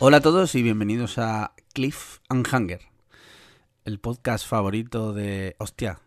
[0.00, 2.80] Hola a todos y bienvenidos a Cliff and Hanger,
[3.84, 5.56] el podcast favorito de.
[5.58, 6.00] Hostia,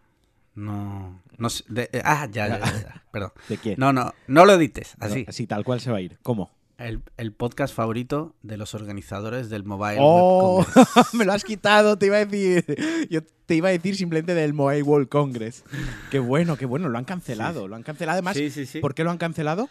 [0.56, 1.22] no.
[1.38, 3.32] no sé, de- eh, ah, ya, ya, ya, ya, perdón.
[3.50, 3.76] ¿De quién?
[3.78, 5.26] No, no, no lo edites, así.
[5.28, 6.18] Así, tal cual se va a ir.
[6.24, 6.52] ¿Cómo?
[6.80, 10.58] El, el podcast favorito de los organizadores del Mobile ¡Oh!
[10.58, 11.14] World Congress.
[11.14, 13.08] Me lo has quitado, te iba a decir.
[13.12, 15.64] Yo te iba a decir simplemente del Mobile World Congress.
[16.10, 17.68] Qué bueno, qué bueno, lo han cancelado.
[17.68, 18.36] Lo han cancelado además.
[18.36, 18.80] Sí, sí, sí.
[18.80, 19.70] ¿Por qué lo han cancelado?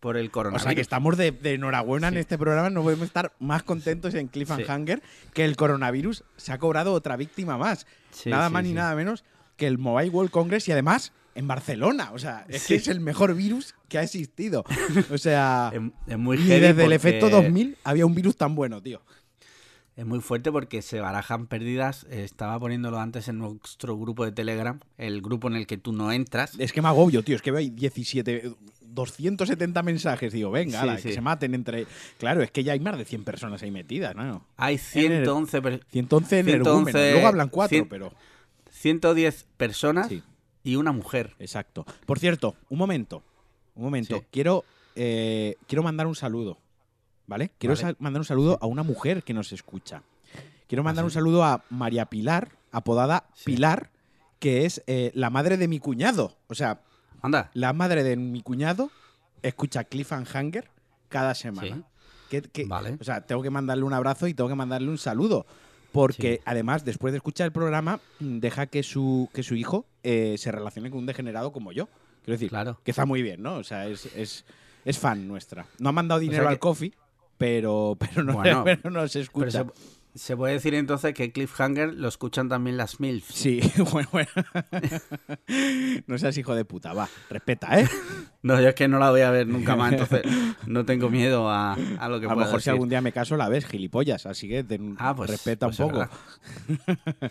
[0.00, 0.62] Por el O coronavirus.
[0.62, 2.20] sea que estamos de, de enhorabuena en Sí.
[2.20, 2.70] este programa.
[2.70, 7.56] No podemos estar más contentos en Cliffhanger que el coronavirus se ha cobrado otra víctima
[7.56, 7.86] más.
[8.10, 8.74] Sí, nada sí, más ni sí.
[8.74, 9.24] nada menos
[9.56, 12.10] que el Mobile World Congress y además en Barcelona.
[12.12, 12.68] O sea, es Sí.
[12.68, 14.64] que es el mejor virus que ha existido.
[15.10, 18.82] O sea, Es, es muy heavy desde el efecto 2000 había un virus tan bueno,
[18.82, 19.02] tío.
[19.96, 22.06] Es muy fuerte porque se barajan pérdidas.
[22.10, 25.92] Eh, Estaba poniéndolo antes en nuestro grupo de Telegram, el grupo en el que tú
[25.92, 26.52] no entras.
[26.58, 27.34] Es que me agobio, tío.
[27.34, 28.52] Es que veo ahí 17,
[28.82, 30.32] 270 mensajes.
[30.34, 31.08] Digo, venga, Sí, ala, sí.
[31.08, 31.86] que se maten entre.
[32.18, 34.44] Claro, es que ya hay más de 100 personas ahí metidas, ¿no?
[34.58, 36.50] Hay En el- 111, per- 111 en 111,
[36.90, 37.12] energúmenos.
[37.12, 38.12] Luego hablan cuatro, cien- pero.
[38.70, 40.22] 110 personas Sí.
[40.62, 41.34] y una mujer.
[41.38, 41.86] Exacto.
[42.04, 43.22] Por cierto, un momento.
[43.74, 44.22] Un momento.
[44.30, 46.58] Quiero, eh, quiero mandar un saludo.
[47.26, 47.50] ¿Vale?
[47.58, 47.96] Quiero Vale.
[47.98, 50.02] mandar un saludo a una mujer que nos escucha.
[50.68, 51.14] Quiero mandar ¿Ah, un sí?
[51.14, 53.44] saludo a María Pilar, apodada Sí.
[53.46, 53.90] Pilar,
[54.38, 56.36] que es eh, la madre de mi cuñado.
[56.48, 56.80] O sea,
[57.22, 57.50] Anda.
[57.54, 58.90] la madre de mi cuñado
[59.42, 60.70] escucha Cliffhanger
[61.08, 61.76] cada semana.
[61.76, 61.82] Sí.
[62.30, 62.96] Que- que- Vale.
[63.00, 65.46] O sea, tengo que mandarle un abrazo y tengo que mandarle un saludo.
[65.92, 66.42] Porque Sí.
[66.44, 70.90] además, después de escuchar el programa, deja que su, que su hijo eh, se relacione
[70.90, 71.86] con un degenerado como yo.
[72.24, 72.78] Quiero decir, Claro.
[72.84, 73.54] que está muy bien, ¿no?
[73.56, 74.44] O sea, es, es,
[74.84, 75.66] es fan nuestra.
[75.78, 76.92] No ha mandado dinero sea al coffee,
[77.38, 79.64] pero, pero, no, Bueno, pero nos Pero escucha.
[79.64, 79.66] se,
[80.16, 83.34] se puede decir entonces que Cliffhanger lo escuchan también las MILFs.
[83.34, 83.60] Sí,
[83.92, 84.30] bueno, bueno.
[86.06, 87.88] no seas hijo de puta, va, respeta, ¿eh?
[88.42, 90.22] No, yo es que no la voy a ver nunca más, entonces
[90.66, 93.36] no tengo miedo a, a lo que A lo mejor si algún día me caso
[93.36, 96.08] la ves, gilipollas, así que ten- Ah, pues, respeta pues un es poco.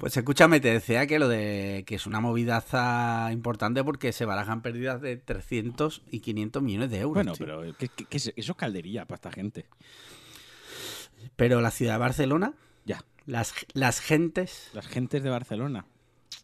[0.00, 4.62] Pues escúchame, te decía que lo de que es una movidaza importante porque se barajan
[4.62, 7.14] pérdidas de 300 y 500 millones de euros.
[7.14, 9.66] Bueno, pero ¿qué- qué- qué es- eso es caldería para esta gente.
[11.36, 15.84] Pero la ciudad de Barcelona, Ya, las, las gentes las gentes de Barcelona.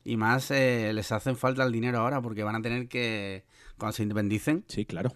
[0.04, 3.44] y más eh, les hacen falta el dinero ahora porque van a tener que,
[3.78, 5.12] cuando se independicen, Sí, claro.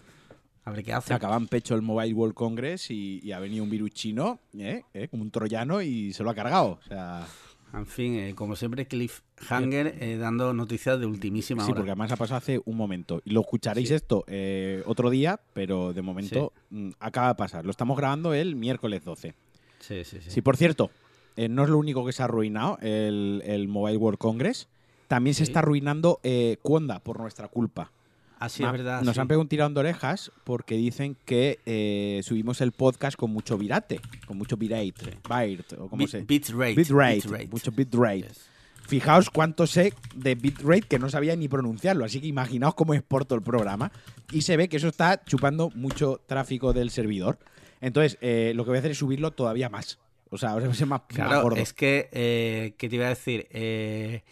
[0.64, 1.16] a ver qué Se hacen.
[1.16, 4.82] acaban pecho el Mobile World Congress y, y ha venido un virus chino, ¿eh?
[4.94, 5.08] ¿eh?
[5.08, 6.78] como un troyano, y se lo ha cargado.
[6.84, 7.26] O sea,
[7.75, 11.76] En fin, eh, como siempre, Cliffhanger eh, dando noticias de ultimísima sí, hora.
[11.80, 13.20] porque además ha pasado hace un momento.
[13.26, 13.94] Y lo escucharéis Sí.
[13.94, 17.64] esto eh, otro día, pero de momento mm, acaba de pasar.
[17.66, 19.34] Lo estamos grabando el miércoles 12.
[19.80, 20.30] Sí, sí, sí.
[20.30, 20.90] Sí, por cierto,
[21.36, 24.68] eh, no es lo único que se ha arruinado el, el Mobile World Congress.
[25.08, 27.90] También se está arruinando eh, por nuestra culpa.
[28.38, 29.02] Así Ma- es verdad.
[29.02, 29.20] Nos sí.
[29.20, 33.56] han pegado un tirón de orejas porque dicen que eh, subimos el podcast con mucho
[33.58, 35.10] virate, con mucho bitrate, Sí.
[35.28, 37.48] byte, o como se bitrate, bitrate, bitrate.
[37.48, 38.22] mucho bitrate.
[38.28, 38.46] Yes.
[38.86, 43.34] Fijaos cuánto sé de bitrate que no sabía ni pronunciarlo, así que imaginaos cómo exporto
[43.34, 43.90] el programa.
[44.32, 47.38] Y se ve que eso está chupando mucho tráfico del servidor.
[47.80, 49.98] Entonces, eh, lo que voy a hacer es subirlo todavía más.
[50.30, 51.02] O sea, ahora va a ser más,
[51.42, 51.56] gordo.
[51.56, 53.48] es que, eh, ¿qué te iba a decir?
[53.50, 54.22] Eh,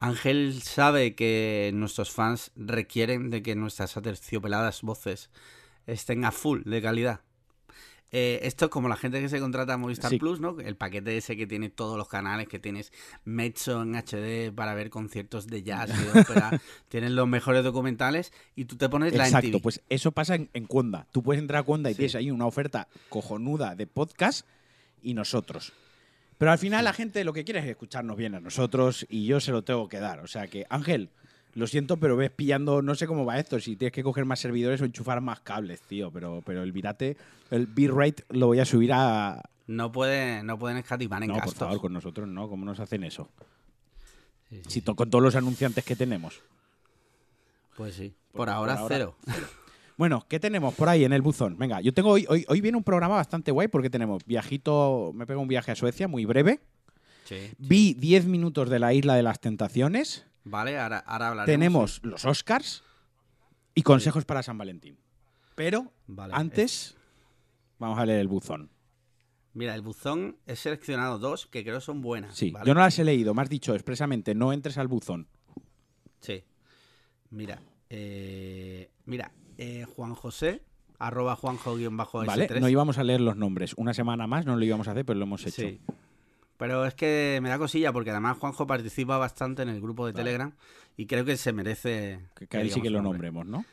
[0.00, 5.30] Ángel sabe que nuestros fans requieren de que nuestras aterciopeladas voces
[5.86, 7.20] estén a full de calidad.
[8.12, 10.18] Eh, esto es como la gente que se contrata a Movistar Sí.
[10.18, 10.60] Plus, ¿no?
[10.60, 12.92] El paquete ese que tiene todos los canales, que tienes
[13.24, 18.32] Mezzo en HD para ver conciertos de jazz y de ópera, tienes los mejores documentales
[18.54, 21.08] y tú te pones la Exacto, pues eso pasa en, en Cuonda.
[21.10, 21.98] Tú puedes entrar a Cuonda y Sí.
[21.98, 24.46] tienes ahí una oferta cojonuda de podcast
[25.02, 25.72] y nosotros.
[26.38, 29.40] Pero al final la gente lo que quiere es escucharnos bien a nosotros y yo
[29.40, 30.20] se lo tengo que dar.
[30.20, 31.10] O sea que, Ángel,
[31.54, 34.40] lo siento, pero ves pillando, no sé cómo va esto, si tienes que coger más
[34.40, 36.10] servidores o enchufar más cables, tío.
[36.10, 37.16] Pero, pero el virate,
[37.50, 39.42] el bitrate lo voy a subir a...
[39.66, 41.58] No, puede, no pueden escatimar en No, por gastos.
[41.58, 42.48] favor, con nosotros no.
[42.48, 43.30] ¿Cómo nos hacen eso?
[44.50, 46.40] Sí, sí, Si to- con todos los anunciantes que tenemos.
[47.76, 48.14] Pues sí.
[48.32, 49.42] Por- Por, ahora, por ahora, cero.
[49.96, 51.56] Bueno, ¿qué tenemos por ahí en el buzón?
[51.56, 55.24] Venga, yo tengo hoy, hoy, hoy viene un programa bastante guay porque tenemos viajito, me
[55.26, 56.60] pego un viaje a Suecia muy breve.
[57.24, 57.36] Sí.
[57.58, 60.26] Vi 10 minutos de la Isla de las Tentaciones.
[60.44, 61.46] Vale, ahora, ahora hablaremos.
[61.46, 62.82] Tenemos los Oscars
[63.74, 64.98] y consejos para San Valentín.
[65.54, 66.96] Pero Vale, antes
[67.78, 68.70] vamos a leer el buzón.
[69.54, 72.34] Mira, el buzón he seleccionado dos que creo son buenas.
[72.34, 72.66] Sí, ¿vale?
[72.66, 75.28] yo no las he leído, me has dicho expresamente, no entres al buzón.
[76.20, 76.44] Sí.
[77.30, 80.62] Mira, eh, mira, eh, Juan José,
[80.98, 82.26] arroba juanjo-s3.
[82.26, 83.74] Vale, no íbamos a leer los nombres.
[83.76, 85.62] Una semana más no lo íbamos a hacer, pero lo hemos hecho.
[85.62, 85.80] Sí.
[86.56, 90.12] Pero es que me da cosilla porque además Juanjo participa bastante en el grupo de
[90.12, 90.24] Vale.
[90.24, 90.52] Telegram
[90.96, 93.64] y creo que se merece Que, que él sí que lo nombremos, ¿no?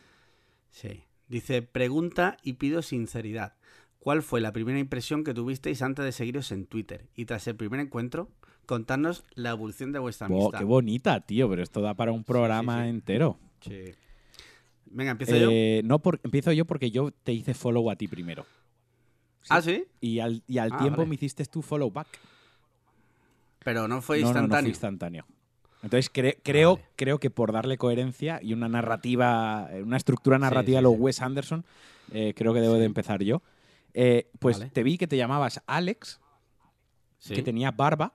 [0.72, 1.04] Sí.
[1.28, 3.54] Dice, pregunta y pido sinceridad.
[4.00, 7.06] ¿Cuál fue la primera impresión que tuvisteis antes de seguiros en Twitter?
[7.16, 8.30] Y tras el primer encuentro,
[8.66, 10.58] contadnos la evolución de vuestra amistad.
[10.58, 12.90] qué bonita, tío, pero esto da para un programa sí.
[12.90, 13.38] entero.
[13.62, 13.94] Sí.
[14.88, 15.50] Venga, empiezo yo.
[15.52, 18.46] Eh, no, por- empiezo yo porque yo te hice follow a ti primero.
[19.50, 21.10] Ah, sí, Y al, y al Ah, tiempo vale.
[21.10, 22.08] me hiciste tu follow back.
[23.64, 24.62] Pero no fue no, no, no instantáneo.
[24.64, 25.26] fue instantáneo.
[25.84, 26.88] Entonces cre- creo, Vale.
[26.96, 30.94] creo que por darle coherencia y una narrativa, eh, una estructura narrativa sí, a los
[30.94, 31.00] sí.
[31.00, 31.66] Wes Anderson,
[32.12, 33.42] eh, creo que debo de empezar yo.
[33.94, 34.70] Eh, pues Vale.
[34.72, 36.20] te vi que te llamabas Alex,
[37.28, 38.14] que tenías barba,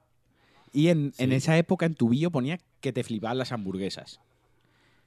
[0.73, 4.21] y en, en esa época en tu bio ponía que te flipaban las hamburguesas.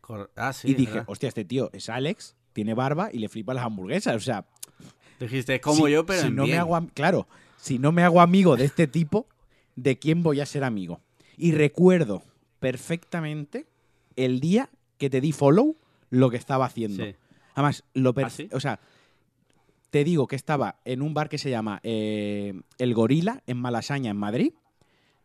[0.02, 1.06] Cor- Ah, y dije, verdad.
[1.10, 4.16] hostia, este tío es Alex, tiene barba y le flipan las hamburguesas.
[4.16, 4.46] O sea,
[5.20, 7.28] Dijiste, es como si- yo, pero si en no me hago claro,
[7.58, 9.28] si no me hago amigo de este tipo,
[9.81, 11.02] ¿de quién voy a ser amigo?
[11.38, 12.24] Y recuerdo
[12.60, 13.66] perfectamente
[14.16, 15.78] el día que te di follow
[16.10, 17.04] lo que estaba haciendo.
[17.06, 17.16] Sí.
[17.56, 18.50] Además, lo per- ¿Ah, sí?
[18.52, 18.80] o sea,
[19.90, 24.12] te digo que estaba en un bar que se llama eh, El Gorila en Malasaña,
[24.12, 24.54] en Madrid,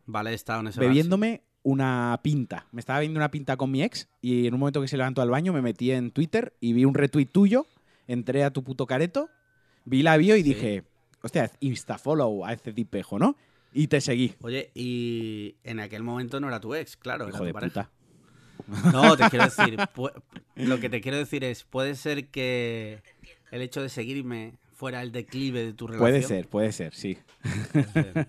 [0.07, 2.67] Vale, he estado en ese bar, bebiéndome una pinta.
[2.71, 5.21] Me estaba bebiendo una pinta con mi ex y en un momento que se levantó
[5.23, 7.65] al baño me metí en Twitter y vi un retweet tuyo,
[8.07, 9.29] entré a tu puto careto,
[9.83, 10.83] vi la bio y dije,
[11.23, 13.35] hostia, instafollow a este tipejo, ¿no?
[13.77, 14.33] Y te seguí.
[14.41, 17.91] Oye, y en aquel momento no era tu ex, claro, era Hijo tu de pareja.
[18.67, 18.91] puta.
[18.91, 19.77] No, te quiero decir,
[20.55, 23.01] lo que te quiero decir es, puede ser que
[23.51, 26.09] el hecho de seguirme fuera el declive de tu relación.
[26.09, 27.17] Puede ser, puede ser, sí.
[27.73, 28.27] Puede ser.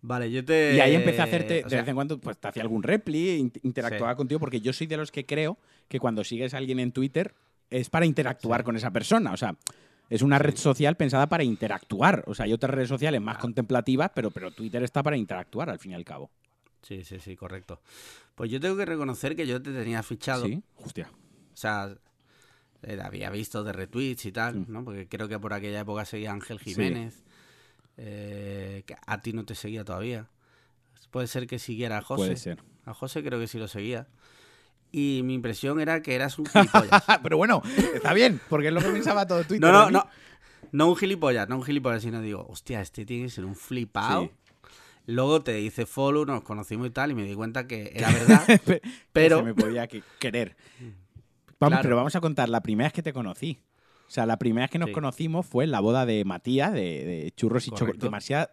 [0.00, 0.74] Vale, yo te...
[0.76, 2.82] Y ahí empecé a hacerte, o de sea, vez en cuando, pues te hacía algún
[2.84, 5.58] repli, in- interactuaba contigo, porque yo soy de los que creo
[5.88, 7.34] que cuando sigues a alguien en Twitter
[7.70, 8.64] es para interactuar Sí.
[8.64, 9.32] con esa persona.
[9.32, 9.56] O sea,
[10.14, 12.22] es una red social pensada para interactuar.
[12.26, 15.78] O sea, hay otras redes sociales más contemplativas, pero, pero Twitter está para interactuar, al
[15.78, 16.30] fin y al cabo.
[16.82, 17.80] Sí, sí, sí, correcto.
[18.34, 20.44] Pues yo tengo que reconocer que yo te tenía fichado.
[20.46, 20.62] ¿Sí?
[20.76, 21.08] Hostia.
[21.52, 21.94] O sea,
[22.82, 24.64] eh, había visto de retweets y tal, Sí.
[24.68, 24.84] ¿no?
[24.84, 27.22] Porque creo que por aquella época seguía Ángel Jiménez.
[27.96, 30.28] eh, que a ti no te seguía todavía.
[31.10, 32.22] Puede ser que siguiera a José.
[32.24, 32.58] Puede ser.
[32.84, 34.08] A José creo que sí lo seguía.
[34.92, 37.02] Y mi impresión era que eras un gilipollas.
[37.22, 37.62] pero bueno,
[37.94, 39.60] está bien, porque es lo que pensaba todo Twitter.
[39.60, 40.06] no, no, no.
[40.70, 44.22] No un gilipollas, no un gilipollas, sino digo, hostia, este tiene que ser un flipado.
[44.24, 44.30] Sí.
[45.06, 48.46] Luego te hice follow, nos conocimos y tal, y me di cuenta que era verdad.
[48.64, 50.56] Pe- que pero- se me podía que- querer.
[51.58, 51.82] Vamos, Claro.
[51.82, 53.60] pero vamos a contar la primera vez que te conocí.
[54.08, 54.92] O sea, la primera vez que nos Sí.
[54.94, 57.98] conocimos fue en la boda de Matías, de, de churros y chocolate.
[57.98, 58.48] Demasiado,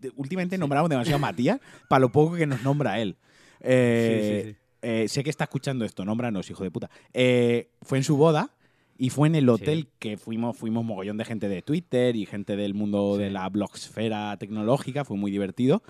[0.00, 3.16] de- últimamente nombramos demasiado Matías para lo poco que nos nombra él.
[3.60, 4.56] Eh, Sí, sí, sí.
[4.82, 6.90] Eh, sé que está escuchando esto, nómbranos, hijo de puta.
[7.14, 8.50] Eh, fue en su boda
[8.98, 9.88] y fue en el hotel Sí.
[9.98, 13.32] que fuimos, fuimos mogollón de gente de Twitter y gente del mundo de Sí.
[13.32, 15.82] la blogsfera tecnológica, fue muy divertido.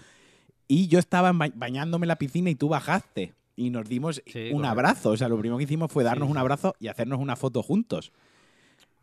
[0.68, 3.34] Y yo estaba ba- bañándome en la piscina y tú bajaste.
[3.56, 4.68] Y nos dimos Sí, un correcto.
[4.68, 5.10] abrazo.
[5.10, 8.12] O sea, lo primero que hicimos fue darnos un abrazo y hacernos una foto juntos.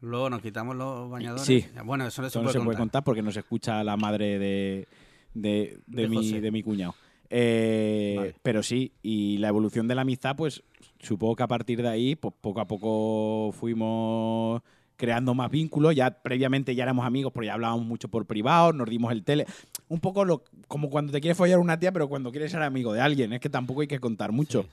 [0.01, 1.45] Luego nos quitamos los bañadores.
[1.45, 1.65] Sí.
[1.85, 2.79] Bueno, eso no se Eso no puede se puede contar.
[2.79, 4.87] contar porque nos escucha la madre de,
[5.33, 6.95] de, de De mi, de mi cuñado.
[7.29, 8.35] Eh, Vale.
[8.41, 10.63] Pero sí, y la evolución de la amistad, pues
[10.99, 14.61] supongo que a partir de ahí, pues poco a poco fuimos
[14.95, 15.95] creando más vínculos.
[15.95, 19.45] Ya previamente ya éramos amigos porque ya hablábamos mucho por privado, nos dimos el tele.
[19.87, 22.93] Un poco lo, como cuando te quieres follar una tía, pero cuando quieres ser amigo
[22.93, 23.33] de alguien.
[23.33, 24.63] Es que tampoco hay que contar mucho.
[24.63, 24.69] Sí.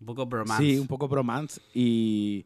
[0.00, 0.62] Un poco bromance.
[0.62, 1.60] Sí, un poco bromance.
[1.74, 2.44] Y,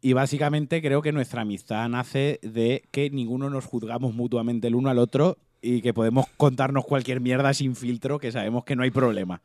[0.00, 4.90] y básicamente creo que nuestra amistad nace de que ninguno nos juzgamos mutuamente el uno
[4.90, 8.90] al otro y que podemos contarnos cualquier mierda sin filtro, que sabemos que no hay
[8.90, 9.42] problema.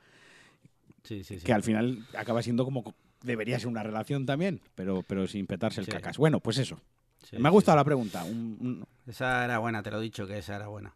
[1.04, 1.46] Sí, sí, sí.
[1.46, 5.46] Que al final acaba siendo como co- debería ser una relación también, pero, pero sin
[5.48, 6.18] petarse el cacas.
[6.18, 6.80] Bueno, pues eso.
[7.32, 8.24] Me ha gustado la pregunta.
[8.24, 10.96] Un- un- Esa era buena, te lo he dicho que esa era buena.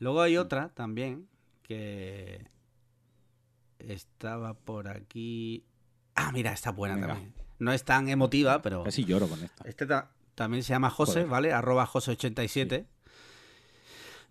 [0.00, 1.28] Luego hay otra también
[1.62, 2.46] que
[3.78, 5.64] estaba por aquí.
[6.14, 7.08] Ah, mira, está buena Venga.
[7.08, 7.32] también.
[7.58, 9.68] No es tan emotiva, pero Casi lloro con esta.
[9.68, 11.26] este ta- también se llama José, Joder.
[11.28, 11.52] ¿vale?
[11.52, 12.86] Arroba José87.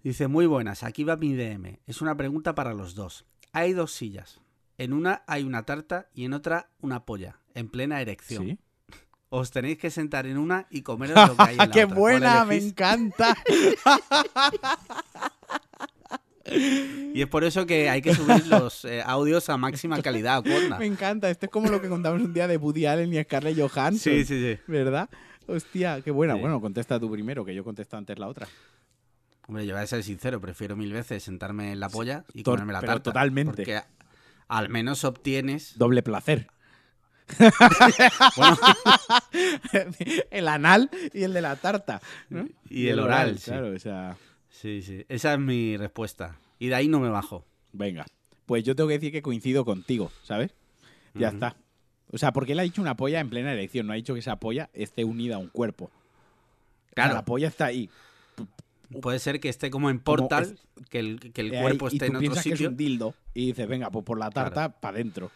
[0.03, 1.79] Dice, muy buenas, aquí va mi DM.
[1.85, 3.25] Es una pregunta para los dos.
[3.51, 4.39] Hay dos sillas.
[4.77, 8.45] En una hay una tarta y en otra una polla, en plena erección.
[8.45, 8.59] ¿Sí?
[9.29, 11.95] Os tenéis que sentar en una y comeros lo que hay en la ¡Qué otra.
[11.95, 12.45] ¿Cuál buena!
[12.45, 13.35] ¡Me encanta!
[17.13, 20.77] Y es por eso que hay que subir los eh, audios a máxima calidad, Cuerna.
[20.77, 21.29] Me encanta.
[21.29, 24.13] Esto es como lo que contamos un día de Woody Allen y Scarlett Johansson.
[24.13, 24.59] Sí, sí, sí.
[24.67, 25.09] ¿Verdad?
[25.47, 26.35] Hostia, qué buena.
[26.35, 26.41] Sí.
[26.41, 28.47] Bueno, contesta tú primero, que yo contesto antes la otra.
[29.47, 32.73] Hombre, yo voy a ser sincero, prefiero mil veces sentarme en la polla y comerme
[32.73, 33.03] la pero tarta.
[33.11, 33.51] totalmente.
[33.51, 33.81] Porque
[34.49, 35.77] al menos obtienes...
[35.77, 36.47] Doble placer.
[38.35, 38.57] Bueno,
[40.31, 42.01] el anal y el de la tarta.
[42.29, 42.47] ¿no?
[42.69, 43.51] y el oral, sí.
[43.51, 44.17] Claro, o sea,
[44.49, 45.05] Sí, sí.
[45.07, 46.37] Esa es mi respuesta.
[46.59, 47.45] Y de ahí no me bajo.
[47.73, 48.05] venga.
[48.45, 50.51] Pues yo tengo que decir que coincido contigo, ¿sabes?
[51.13, 51.57] Ya está.
[52.11, 54.21] O sea, porque él ha dicho una polla en plena erección, no ha dicho que
[54.21, 55.85] esa polla esté unida a un cuerpo.
[55.85, 57.13] O sea, Claro.
[57.15, 57.89] la polla está ahí.
[59.01, 60.57] Puede ser que esté como en Portal,
[60.89, 62.69] que el, que el eh, cuerpo y esté tú en otro piensas que es sitio.
[62.69, 65.29] un dildo y dices, venga, pues por la tarta, para adentro.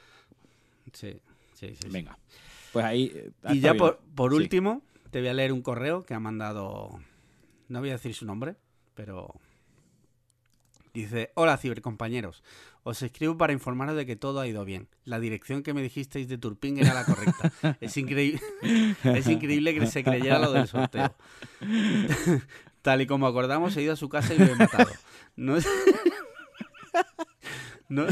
[0.93, 1.19] Sí,
[1.55, 1.89] sí, sí.
[1.89, 2.17] Venga.
[2.71, 3.11] Pues ahí.
[3.13, 4.37] eh, ha Y ya por, por Sí.
[4.37, 6.99] último, te voy a leer un correo que ha mandado.
[7.67, 8.55] No voy a decir su nombre,
[8.95, 9.33] pero.
[10.93, 12.43] Dice: Hola, cibercompañeros.
[12.83, 14.87] Os escribo para informaros de que todo ha ido bien.
[15.05, 17.77] La dirección que me dijisteis de Turpin era la correcta.
[17.79, 18.41] Es, increíble
[19.03, 21.13] es increíble que se creyera lo del sorteo.
[22.81, 24.89] Tal y como acordamos, he ido a su casa y lo he matado.
[25.35, 25.55] No,
[27.89, 28.05] no,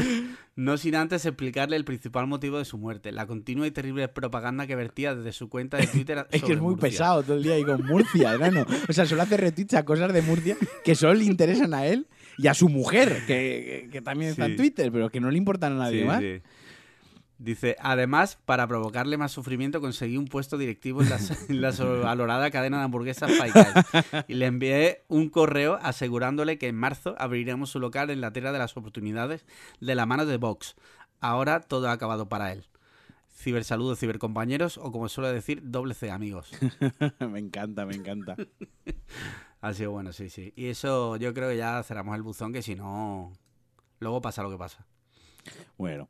[0.56, 4.66] no sin antes explicarle el principal motivo de su muerte, la continua y terrible propaganda
[4.66, 6.18] que vertía desde su cuenta de Twitter.
[6.30, 6.88] Es que sobre es muy Murcia.
[6.90, 8.66] pesado todo el día ahí con Murcia, enano.
[8.88, 12.06] O sea, solo hace retweets a cosas de Murcia que solo le interesan a él
[12.36, 14.56] y a su mujer, que, que- que también está en.
[14.56, 16.20] Twitter, pero que no le importan a nadie Sí, más.
[16.20, 16.42] sí.
[17.40, 21.18] Dice, además, para provocarle más sufrimiento, conseguí un puesto directivo en la,
[21.48, 24.24] en la sobrevalorada cadena de hamburguesas Five Guys.
[24.28, 28.52] Y le envié un correo asegurándole que en marzo abriremos su local en la tierra
[28.52, 29.46] de las oportunidades
[29.80, 30.76] de la mano de Vox.
[31.18, 32.66] Ahora todo ha acabado para él.
[33.32, 36.52] Cibersaludos, cibercompañeros, o como suele decir, doble C amigos.
[37.20, 38.36] me encanta, me encanta.
[39.62, 40.54] Ha sido bueno, sí, sí.
[40.56, 43.30] Y eso yo creo que ya cerramos el buzón, que si no,
[43.98, 44.86] luego pasa lo que pasa.
[45.76, 46.08] Bueno.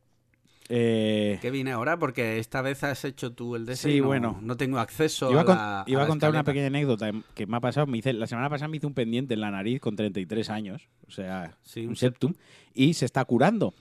[0.73, 1.99] Eh, ¿Qué viene ahora?
[1.99, 4.39] Porque esta vez has hecho tú el de ese Sí, y no, bueno.
[4.41, 7.57] no tengo acceso iba a, con- la, iba a contar una pequeña anécdota que me
[7.57, 7.89] ha pasado.
[7.89, 10.89] Me hice, la semana pasada me hice un pendiente en la nariz con 33 años,
[11.09, 12.35] o sea, Sí, un un septum,
[12.73, 13.75] y se está curando.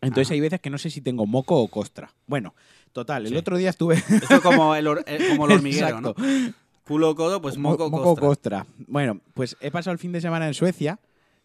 [0.00, 0.34] Entonces Ah.
[0.34, 2.10] hay veces que no sé si tengo moco o costra.
[2.26, 2.54] Bueno,
[2.92, 3.36] total, el Sí.
[3.36, 3.94] otro día estuve...
[4.10, 6.14] Esto como el, hor- eh, como el hormiguero, Exacto.
[6.18, 6.52] ¿no?
[6.84, 8.64] Culo codo, pues Mo- moco, moco costra.
[8.64, 8.66] costra.
[8.88, 10.98] Bueno, pues he pasado el fin de semana en Suecia,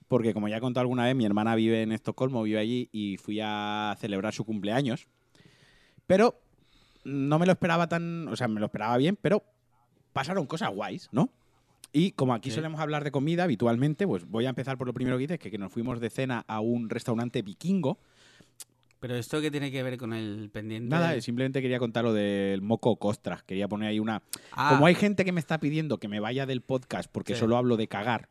[0.10, 3.16] porque como ya he contado alguna vez, mi hermana vive en Estocolmo, vive allí, y
[3.16, 5.08] fui a celebrar su cumpleaños.
[6.06, 6.42] Pero
[7.06, 8.28] no me lo esperaba tan.
[8.28, 9.44] O sea, me lo esperaba bien, pero
[10.12, 11.30] pasaron cosas guays, ¿no?
[11.94, 12.56] Y como aquí Sí.
[12.56, 15.50] solemos hablar de comida habitualmente, pues voy a empezar por lo primero que dices, que,
[15.50, 18.00] que nos fuimos de cena a un restaurante vikingo.
[19.00, 20.90] Pero esto qué tiene que ver con el pendiente.
[20.90, 23.42] Nada, simplemente quería contar lo del moco costra.
[23.48, 26.46] Quería poner ahí una, Ah, Como hay gente que me está pidiendo que me vaya
[26.46, 27.40] del podcast porque Sí.
[27.40, 28.28] solo hablo de cagar,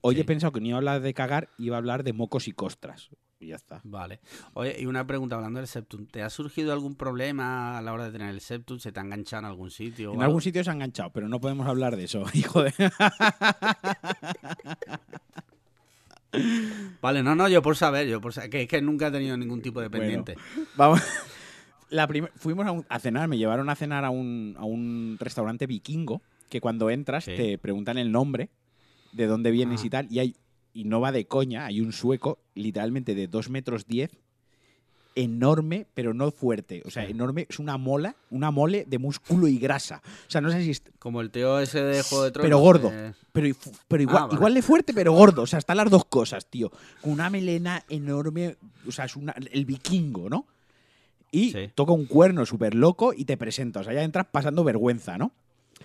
[0.00, 0.20] hoy Sí.
[0.20, 2.52] he pensado que no iba a hablar de cagar, iba a hablar de mocos y
[2.52, 3.10] costras.
[3.42, 3.80] Y ya está.
[3.84, 4.20] Vale.
[4.52, 6.06] Oye, y una pregunta hablando del septum.
[6.06, 8.78] ¿Te ha surgido algún problema a la hora de tener el septum?
[8.78, 10.08] ¿Se te ha enganchado en algún sitio?
[10.10, 10.24] En algo?
[10.24, 12.72] algún sitio se ha enganchado, pero no podemos hablar de eso, hijo de...
[17.00, 19.36] Vale, no, no, yo por saber, yo por saber, que es que nunca he tenido
[19.36, 20.02] ningún tipo de Bueno.
[20.02, 20.36] pendiente.
[20.76, 21.00] Vamos.
[21.88, 25.66] La Fuimos a, un- a cenar, me llevaron a cenar a un, a un restaurante
[25.66, 27.34] vikingo que cuando entras Sí.
[27.34, 28.50] te preguntan el nombre,
[29.12, 29.86] de dónde vienes Ah.
[29.86, 30.36] y tal, y hay
[30.72, 34.10] y no va de coña, hay un sueco literalmente de 2 metros 10,
[35.16, 36.82] enorme, pero no fuerte.
[36.86, 37.10] O sea, Sí.
[37.10, 40.00] enorme, es una mola, una mole de músculo y grasa.
[40.28, 42.46] O sea, no sé si es- Como el tío ese de Juego de Tronos.
[42.46, 42.90] Pero gordo.
[42.92, 43.54] eh, pero,
[43.88, 44.34] pero igual, Ah, vale.
[44.36, 45.42] igual de fuerte, pero gordo.
[45.42, 46.70] O sea, están las dos cosas, tío.
[47.00, 48.56] Con una melena enorme.
[48.86, 50.46] O sea, es una- el vikingo, ¿no?
[51.32, 51.70] Y Sí.
[51.74, 53.80] toca un cuerno súper loco y te presenta.
[53.80, 55.32] O sea, ya entras pasando vergüenza, ¿no?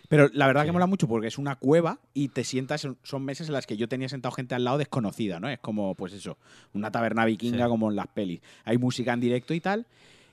[0.10, 0.68] Pero la verdad Sí.
[0.68, 2.86] que mola mucho porque es una cueva y te sientas.
[2.86, 5.50] en- Son meses en las que yo tenía sentado gente al lado desconocida, ¿no?
[5.50, 6.38] Es como, pues eso,
[6.74, 7.70] una taberna vikinga Sí.
[7.70, 8.42] como en las pelis.
[8.66, 9.86] Hay música en directo y tal.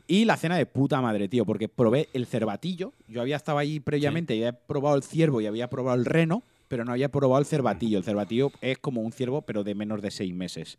[0.07, 2.93] Y la cena de puta madre, tío, porque probé el cervatillo.
[3.09, 6.43] Yo había estado allí previamente y había probado el ciervo y había probado el reno,
[6.69, 7.99] pero no había probado el cervatillo.
[7.99, 10.79] El cervatillo es como un ciervo, pero de menos de seis meses.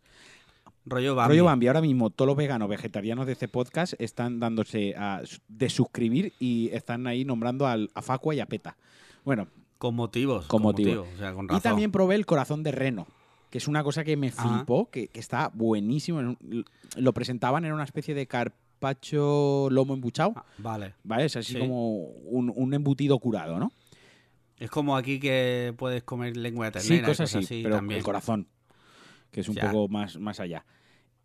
[0.86, 1.28] Rollo Bambi.
[1.32, 5.68] Rollo Bambi, ahora mismo todos los veganos vegetarianos de este podcast están dándose a de
[5.70, 8.76] suscribir y están ahí nombrando al, a Facua y a Peta.
[9.24, 9.48] Bueno,
[9.78, 10.46] Con motivos.
[10.46, 10.88] Con Con, motivo.
[11.02, 11.08] motivos.
[11.14, 13.06] O sea, con y también probé el corazón de reno,
[13.50, 16.36] que es una cosa que me flipó, que, que está buenísimo.
[16.96, 20.32] Lo presentaban en una especie de carpacho lomo embuchado.
[20.36, 20.94] Ah, vale.
[21.04, 21.24] ¿Vale?
[21.26, 21.58] Es así Sí.
[21.58, 23.72] como un, un embutido curado, ¿no?
[24.58, 27.06] Es como aquí que puedes comer lengua de Sí, ternera.
[27.06, 27.98] y cosas así, pero también.
[27.98, 28.46] el corazón,
[29.34, 29.70] que es un Ya.
[29.72, 30.64] poco más, más allá.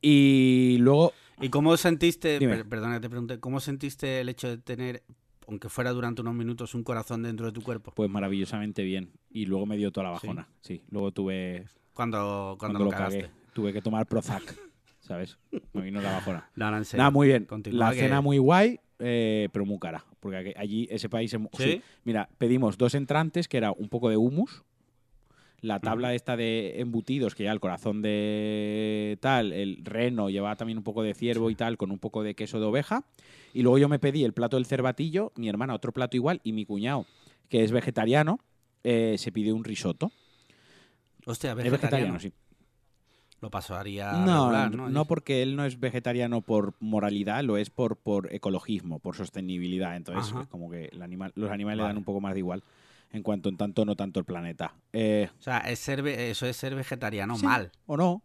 [0.01, 5.03] Y luego, ¿Y cómo sentiste, per- perdona te pregunte, cómo sentiste el hecho de tener,
[5.47, 7.93] aunque fuera durante unos minutos, un corazón dentro de tu cuerpo?
[7.95, 9.11] pues maravillosamente bien.
[9.29, 10.27] Y luego me dio toda la Sí.
[10.27, 10.47] bajona.
[10.61, 13.21] Sí, luego tuve, Cuando, cuando, cuando, lo cagaste.
[13.21, 14.41] cagué, tuve que tomar Prozac,
[14.99, 15.37] ¿sabes?
[15.73, 16.49] Me vino la bajona.
[16.55, 16.81] No, no.
[16.93, 17.45] Nada, muy bien.
[17.45, 20.03] Continúa la que- cena muy guay, eh, pero muy cara.
[20.19, 21.35] Porque allí, ese país...
[21.57, 21.81] ¿Sí?
[22.03, 24.63] Mira, pedimos dos entrantes, que era un poco de hummus,
[25.61, 30.77] la tabla esta de embutidos, que ya el corazón de tal, el reno, llevaba también
[30.77, 33.03] un poco de ciervo y tal, con un poco de queso de oveja.
[33.53, 36.53] Y luego yo me pedí el plato del cervatillo, mi hermana otro plato igual, y
[36.53, 37.05] mi cuñado,
[37.49, 38.39] que es vegetariano,
[38.83, 40.11] eh, se pidió un risotto.
[41.25, 42.13] Hostia, Es vegetariano.
[42.13, 42.33] vegetariano, sí.
[43.41, 45.05] Lo pasaría No, regular, no, ¿no?
[45.05, 49.95] porque él no es vegetariano por moralidad, lo es por, por ecologismo, por sostenibilidad.
[49.95, 50.41] Entonces, Ajá.
[50.41, 52.63] es como que el animal, los animales le dan un poco más de igual.
[53.11, 54.73] En cuanto en tanto no tanto el planeta.
[54.93, 57.45] Eh, O sea, es ser ve- eso es ser vegetariano Sí.
[57.45, 57.71] mal.
[57.85, 58.21] ¿O no?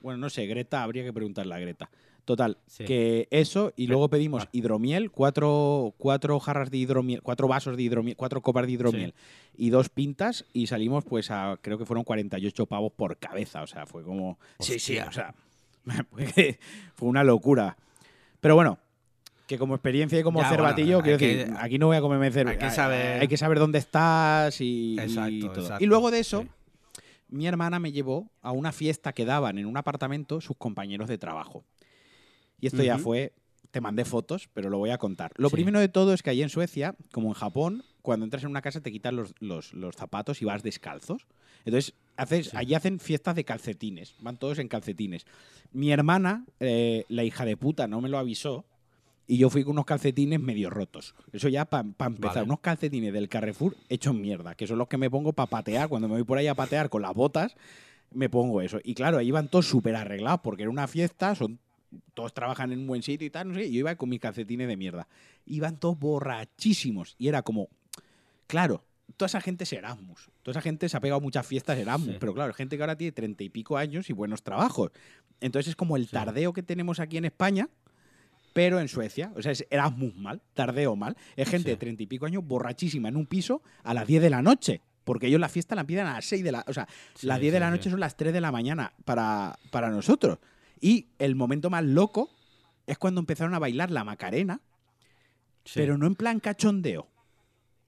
[0.00, 1.90] Bueno, no sé, Greta, habría que preguntarle a Greta.
[2.24, 2.84] Total, Sí.
[2.84, 4.50] que eso, y luego pedimos vale.
[4.52, 9.14] hidromiel, cuatro, cuatro jarras de hidromiel, cuatro vasos de hidromiel, cuatro copas de hidromiel
[9.56, 13.66] y dos pintas, y salimos pues a, creo que fueron 48 pavos por cabeza, o
[13.68, 14.38] sea, fue como...
[14.58, 15.06] Sí, sí, Hostia.
[15.08, 15.34] o sea,
[16.94, 17.76] fue una locura.
[18.40, 18.78] Pero bueno,
[19.46, 22.30] que como experiencia y como Ya, cervatillo, quiero que- decir, aquí no voy a comerme
[22.32, 22.64] cerveza.
[22.64, 25.60] hay que saber- Hay que saber dónde estás y, y Exacto, todo.
[25.62, 26.48] exacto, Y luego de eso, sí.
[27.28, 31.18] mi hermana me llevó a una fiesta que daban en un apartamento sus compañeros de
[31.18, 31.64] trabajo.
[32.60, 33.32] Y esto ya fue,
[33.70, 35.32] te mandé fotos, pero lo voy a contar.
[35.36, 35.54] Lo Sí.
[35.56, 38.62] primero de todo es que allí en Suecia, como en Japón, cuando entras en una
[38.62, 41.26] casa te quitan los, los- los zapatos y vas descalzos.
[41.64, 42.56] Entonces, haces, Sí.
[42.56, 45.26] allí hacen fiestas de calcetines, van todos en calcetines.
[45.72, 48.64] Mi hermana, eh, la hija de puta, no me lo avisó.
[49.28, 51.14] Y yo fui con unos calcetines medio rotos.
[51.32, 52.34] Eso ya para empezar.
[52.36, 52.42] Vale.
[52.44, 55.88] Unos calcetines del Carrefour hechos mierda, que son los que me pongo para patear.
[55.88, 57.56] Cuando me voy por ahí a patear con las botas,
[58.12, 58.78] me pongo eso.
[58.84, 61.58] Y claro, ahí iban todos súper arreglados porque era una fiesta, son
[62.14, 63.66] todos trabajan en un buen sitio y tal, no sé.
[63.66, 65.08] y Yo iba con mis calcetines de mierda.
[65.46, 67.14] Iban todos borrachísimos.
[67.18, 67.68] Y era como,
[68.46, 68.84] claro,
[69.16, 70.28] toda esa gente es Erasmus.
[70.42, 72.12] Toda esa gente se ha pegado muchas fiestas Erasmus.
[72.12, 72.16] Sí.
[72.20, 74.90] Pero claro, gente que ahora tiene treinta y pico años y buenos trabajos.
[75.40, 76.12] Entonces es como el Sí.
[76.12, 77.68] tardeo que tenemos aquí en España,
[78.56, 79.32] pero en Suecia.
[79.36, 81.14] O sea, es Erasmus mal, tardeo mal.
[81.36, 81.70] Es gente Sí.
[81.72, 84.80] de treinta y pico años borrachísima en un piso a las 10 de la noche.
[85.04, 86.64] Porque ellos la fiesta la empiezan a las 6 de la...
[86.66, 87.70] O sea, Sí, las 10 de sí, la sí.
[87.76, 90.38] noche son las 3 de la mañana para, para nosotros.
[90.80, 92.30] Y el momento más loco
[92.86, 94.60] es cuando empezaron a bailar la Macarena,
[95.74, 97.08] pero no en plan cachondeo.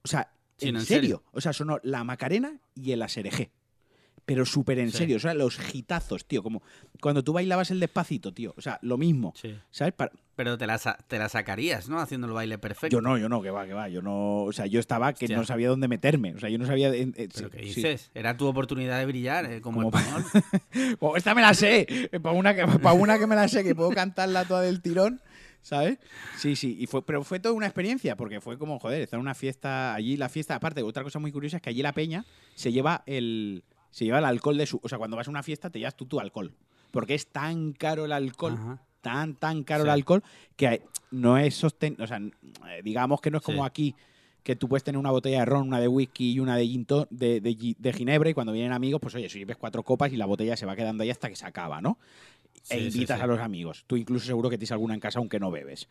[0.02, 0.86] O sea, en serio.
[0.86, 1.22] serio.
[1.32, 3.50] O sea, sonó la Macarena y el aserejé.
[4.28, 4.98] Pero súper en Sí.
[4.98, 5.16] serio.
[5.16, 6.42] O sea, los gitazos, tío.
[6.42, 6.62] Como
[7.00, 8.52] cuando tú bailabas el despacito, tío.
[8.58, 9.32] O sea, lo mismo.
[9.34, 9.56] Sí.
[9.70, 9.94] ¿Sabes?
[9.94, 11.98] Para- Pero te la, te la sacarías, ¿no?
[11.98, 12.94] Haciendo el baile perfecto.
[12.94, 13.88] Yo no, yo no, que va, que va.
[13.88, 14.42] Yo no.
[14.42, 15.36] O sea, yo estaba que Hostia.
[15.38, 16.34] no sabía dónde meterme.
[16.34, 16.90] O sea, yo no sabía.
[16.90, 18.10] eh, eh, ¿Pero sí, qué dices?
[18.14, 20.24] Era tu oportunidad de brillar eh, como, Como- español.
[21.00, 22.10] Oh, esta me la sé.
[22.22, 25.22] Para una, que, una que me la sé, que puedo cantarla toda del tirón.
[25.62, 25.98] ¿Sabes?
[26.36, 26.76] Sí, sí.
[26.78, 29.92] Y fue, pero fue toda una experiencia, porque fue como, joder, estar en una fiesta.
[29.94, 33.02] Allí la fiesta, aparte, otra cosa muy curiosa es que allí la peña se lleva
[33.06, 33.64] el.
[33.90, 34.80] Se lleva el alcohol de su.
[34.82, 36.52] O sea, cuando vas a una fiesta te llevas tú tu alcohol.
[36.90, 38.54] Porque es tan caro el alcohol.
[38.54, 38.82] Ajá.
[39.00, 40.22] Tan, tan caro el alcohol
[40.56, 42.04] que no es sostenible.
[42.04, 43.66] O sea, eh, digamos que no es como Sí.
[43.66, 43.94] aquí
[44.42, 46.84] que tú puedes tener una botella de ron, una de whisky y una de, gin
[46.86, 49.82] to- de, de gi- de ginebra y cuando vienen amigos, pues oye, si bebes cuatro
[49.82, 51.98] copas y la botella se va quedando ahí hasta que se acaba, ¿no?
[52.70, 53.84] e Sí, invitas a los amigos.
[53.86, 55.86] Tú incluso seguro que tienes alguna en casa aunque no bebes.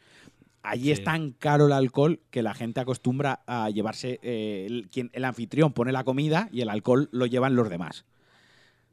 [0.70, 5.10] Allí es tan caro el alcohol que la gente acostumbra a llevarse, eh, el, quien,
[5.14, 8.06] el anfitrión pone la comida y el alcohol lo llevan los demás.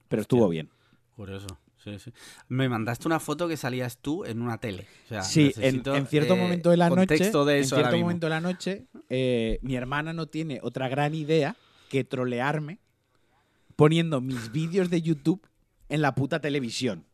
[0.08, 0.70] Pero estuvo bien.
[1.16, 1.48] Curioso.
[1.82, 2.12] Sí, sí.
[2.48, 4.86] Me mandaste una foto que salías tú en una tele.
[5.04, 8.06] O sea, Sí, en, cierto eh, momento de la noche, de eso en cierto mismo.
[8.06, 11.56] momento de la noche, eh, mi hermana no tiene otra gran idea
[11.90, 12.78] que trolearme
[13.76, 15.46] poniendo mis vídeos de YouTube
[15.88, 17.04] en la puta televisión.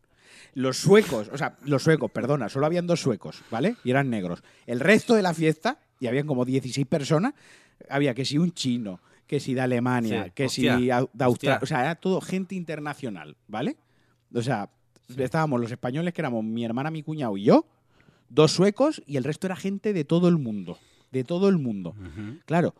[0.55, 3.77] Los suecos, o sea, los suecos, perdona, solo habían dos suecos, ¿vale?
[3.85, 4.43] Y eran negros.
[4.67, 7.35] El resto de la fiesta, y habían como 16 personas,
[7.89, 11.29] había que si un chino, que si de Alemania, Sí, que hostia, si de Australia,
[11.29, 11.59] hostia.
[11.63, 13.77] o sea, era todo gente internacional, ¿vale?
[14.35, 14.71] O sea,
[15.17, 17.67] estábamos los españoles, que éramos mi hermana, mi cuñado y yo,
[18.29, 20.79] dos suecos, y el resto era gente de todo el mundo,
[21.11, 21.95] de todo el mundo.
[22.45, 22.75] Claro,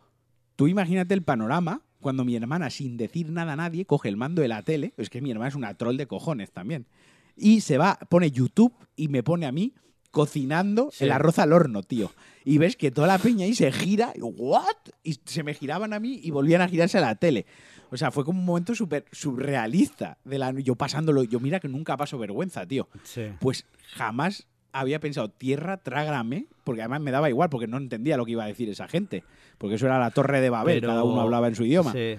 [0.55, 4.41] tú imagínate el panorama cuando mi hermana, sin decir nada a nadie, coge el mando
[4.41, 4.93] de la tele.
[4.97, 6.85] Es que mi hermana es una troll de cojones también.
[7.35, 9.73] Y se va, pone YouTube y me pone a mí
[10.11, 11.05] cocinando Sí.
[11.05, 12.11] el arroz al horno, tío.
[12.43, 14.63] Y ves que toda la peña ahí se gira, y, ¿what?
[15.03, 17.45] Y se me giraban a mí y volvían a girarse a la tele.
[17.91, 20.17] O sea, fue como un momento súper surrealista.
[20.23, 22.87] De la, yo pasándolo, yo mira que nunca paso vergüenza, tío.
[23.03, 23.23] Sí.
[23.39, 23.65] Pues
[23.95, 28.31] jamás había pensado, tierra, trágame, porque además me daba igual, porque no entendía lo que
[28.31, 29.23] iba a decir esa gente.
[29.57, 31.91] Porque eso era la torre de Babel, Pero- cada uno hablaba en su idioma.
[31.91, 32.15] Sí.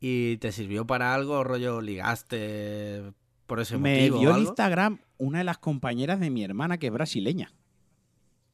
[0.00, 3.02] ¿Y te sirvió para algo, rollo, ligaste
[3.46, 4.18] por ese me motivo?
[4.20, 4.42] dio en?
[4.42, 7.52] Instagram una de las compañeras de mi hermana que es brasileña.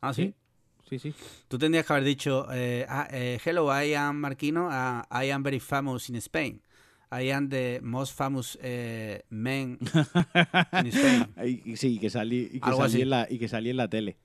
[0.01, 0.35] Ah, sí.
[0.89, 1.15] Sí, sí.
[1.49, 5.43] Tú tendrías que haber dicho, eh, ah, eh, hello, I am Marquino, ah, I am
[5.43, 6.61] very famous in Spain.
[7.11, 9.79] I am the most famous eh, man
[10.73, 11.27] in Spain.
[11.65, 14.17] Y, sí, que salí, y que salí en la, y que salí en la tele.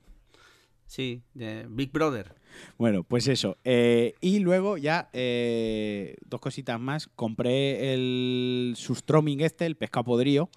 [0.88, 2.34] Sí, de Big Brother.
[2.78, 3.58] Bueno, pues eso.
[3.64, 7.08] Eh, y luego ya, eh, dos cositas más.
[7.16, 10.50] Compré el sustroming este, el pescado podrío.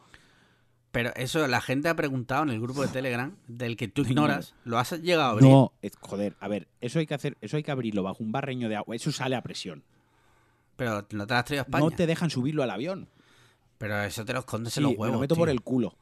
[0.92, 4.54] Pero eso, la gente ha preguntado en el grupo de Telegram, del que tú ignoras,
[4.64, 5.48] ¿lo has llegado a abrir?
[5.48, 8.32] No, es- joder, a ver, eso hay que hacer, eso hay que abrirlo bajo un
[8.32, 8.96] barreño de agua.
[8.96, 9.84] Eso sale a presión.
[10.76, 11.84] Pero no te lo has traído a España.
[11.84, 13.08] No te dejan subirlo al avión.
[13.78, 15.14] Pero eso te lo escondes Sí, en los me huevos.
[15.16, 15.94] lo meto por el culo.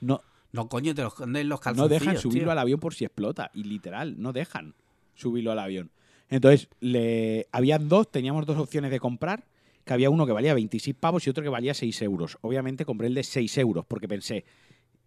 [0.00, 0.22] No,
[0.52, 1.88] No, coño, te los no calzoncillos.
[1.88, 2.52] dejan subirlo tío.
[2.52, 3.50] al avión por si explota.
[3.54, 4.74] Y literal, no dejan
[5.14, 5.90] subirlo al avión.
[6.28, 9.44] Entonces, le, habían dos, teníamos dos opciones de comprar,
[9.84, 12.38] que había uno que valía 26 pavos y otro que valía 6 euros.
[12.42, 14.44] Obviamente compré el de 6 euros, porque pensé,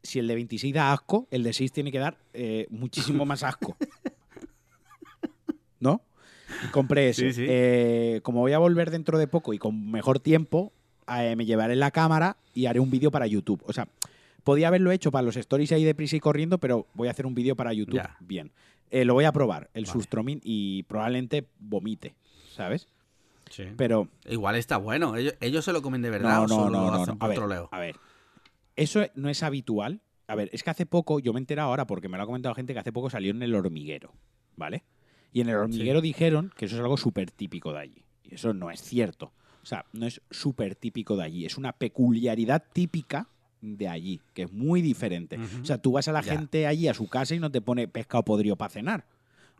[0.04, 3.44] si el de 26 da asco, el de 6 tiene que dar eh, muchísimo más
[3.44, 3.78] asco.
[5.80, 6.02] ¿No?
[6.64, 7.34] Y compré ese.
[7.34, 7.46] Sí, sí.
[7.48, 10.74] Eh, como voy a volver dentro de poco y con mejor tiempo,
[11.08, 13.64] eh, me llevaré la cámara y haré un vídeo para YouTube.
[13.66, 13.88] O sea,
[14.46, 17.36] podía haberlo hecho para los stories ahí deprisa y corriendo, pero voy a hacer un
[17.36, 18.16] vídeo para YouTube Ya.
[18.22, 18.54] bien.
[18.92, 19.92] Eh, lo voy a probar, el Vale.
[19.92, 22.16] Sustroming, y probablemente vomite,
[22.52, 22.88] ¿sabes?
[23.50, 23.64] Sí.
[23.76, 25.16] Pero Igual está bueno.
[25.16, 27.26] Ellos, ellos se lo comen de verdad no, o no, solo no, no, hacen no.
[27.26, 27.70] A ver, troleo.
[27.72, 27.96] a ver,
[28.76, 30.02] eso no es habitual.
[30.28, 32.26] A ver, es que hace poco, yo me he enterado ahora porque me lo ha
[32.28, 34.14] comentado gente que hace poco salió en el hormiguero,
[34.56, 34.84] ¿vale?
[35.34, 38.06] Y en el hormiguero dijeron que eso es algo súper típico de allí.
[38.24, 39.34] Y eso no es cierto.
[39.62, 41.46] O sea, no es súper típico de allí.
[41.46, 43.28] Es una peculiaridad típica
[43.66, 45.38] de allí, que es muy diferente.
[45.62, 46.34] O sea, tú vas a la Ya.
[46.34, 49.06] gente allí a su casa y no te pone pescado podrido para cenar.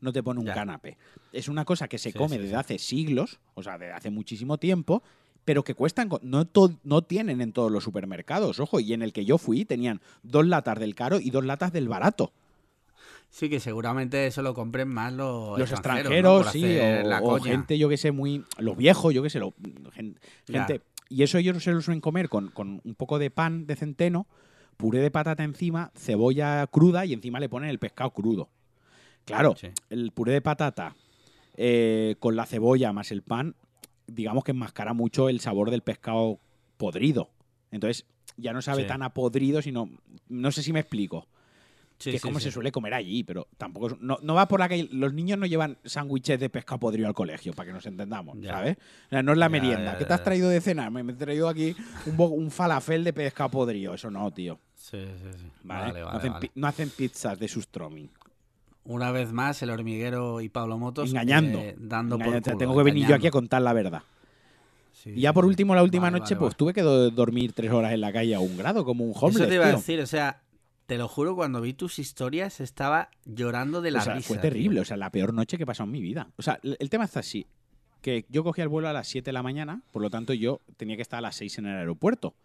[0.02, 0.54] No te pone un Ya.
[0.54, 0.98] canapé.
[1.34, 2.56] Es una cosa que se Sí, come sí, desde sí.
[2.60, 5.02] hace siglos, o sea, desde hace muchísimo tiempo,
[5.46, 6.48] pero que cuestan, no,
[6.84, 10.46] no tienen en todos los supermercados, ojo, y en el que yo fui tenían dos
[10.46, 12.32] latas del caro y dos latas del barato.
[13.30, 16.44] Sí, que seguramente eso lo compren más los, Los extranjeros, extranjeros, ¿no?
[16.44, 18.46] Por sí, o, la o gente, yo que sé, muy.
[18.58, 19.54] Los viejos, yo que sé, lo-
[20.48, 20.82] gente.
[21.10, 24.28] Y eso ellos se lo suelen comer con, con un poco de pan de centeno,
[24.78, 28.50] puré de patata encima, cebolla cruda y encima le ponen el pescado crudo.
[29.26, 29.68] Claro, Sí.
[29.90, 30.96] el puré de patata
[31.58, 33.56] eh, con la cebolla más el pan,
[34.08, 36.40] digamos que enmascara mucho el sabor del pescado
[36.78, 37.30] podrido.
[37.72, 38.06] Entonces,
[38.38, 38.88] ya no sabe Sí.
[38.88, 39.90] tan a podrido, sino.
[40.28, 41.28] No sé si me explico
[41.98, 42.46] Sí, que es sí, como sí.
[42.46, 44.90] se suele comer allí, pero tampoco es- no, no va por la calle.
[44.92, 48.52] Los niños no llevan sándwiches de pescado podrido al colegio, para que nos entendamos, Ya.
[48.52, 48.78] ¿sabes?
[49.08, 49.92] O sea, no es la Ya, merienda.
[49.94, 50.92] ya, ¿Qué te has traído de cenar?
[50.92, 51.74] Me, me he traído aquí
[52.18, 53.94] un, falafel de pescado podrido.
[53.94, 54.60] Eso no, tío.
[54.76, 55.48] Sí, sí, sí.
[55.64, 55.94] ¿vale?
[55.94, 56.48] Vale, no, hacen vale.
[56.48, 58.10] pi- no hacen pizzas de sustroming.
[58.84, 61.60] Una vez más, el hormiguero y Pablo Motos Engañando.
[61.60, 62.42] eh, dando Engañando.
[62.42, 64.04] por culo, Tengo que venir yo aquí a contar la verdad.
[64.92, 66.58] Sí, Y ya por último, la última Vale, noche, vale, pues vale.
[66.58, 69.42] tuve que do- dormir tres horas en la calle a un grado, como un homeless.
[69.42, 70.42] Eso te iba a decir, o sea,
[70.86, 74.28] te lo juro, cuando vi tus historias estaba llorando de la O sea, risa.
[74.28, 74.42] fue tío.
[74.44, 76.30] terrible, o sea, la peor noche que he pasado en mi vida.
[76.38, 77.48] O sea, el tema está así,
[78.02, 80.60] que yo cogía el vuelo a las 7 de la mañana, por lo tanto yo
[80.78, 82.36] tenía que estar a las 6 en el aeropuerto.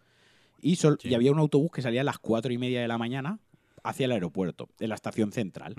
[0.59, 1.09] Y, sol- Sí.
[1.09, 3.39] y había un autobús que salía a las 4 y media de la mañana
[3.83, 5.75] hacia el aeropuerto, en la estación central.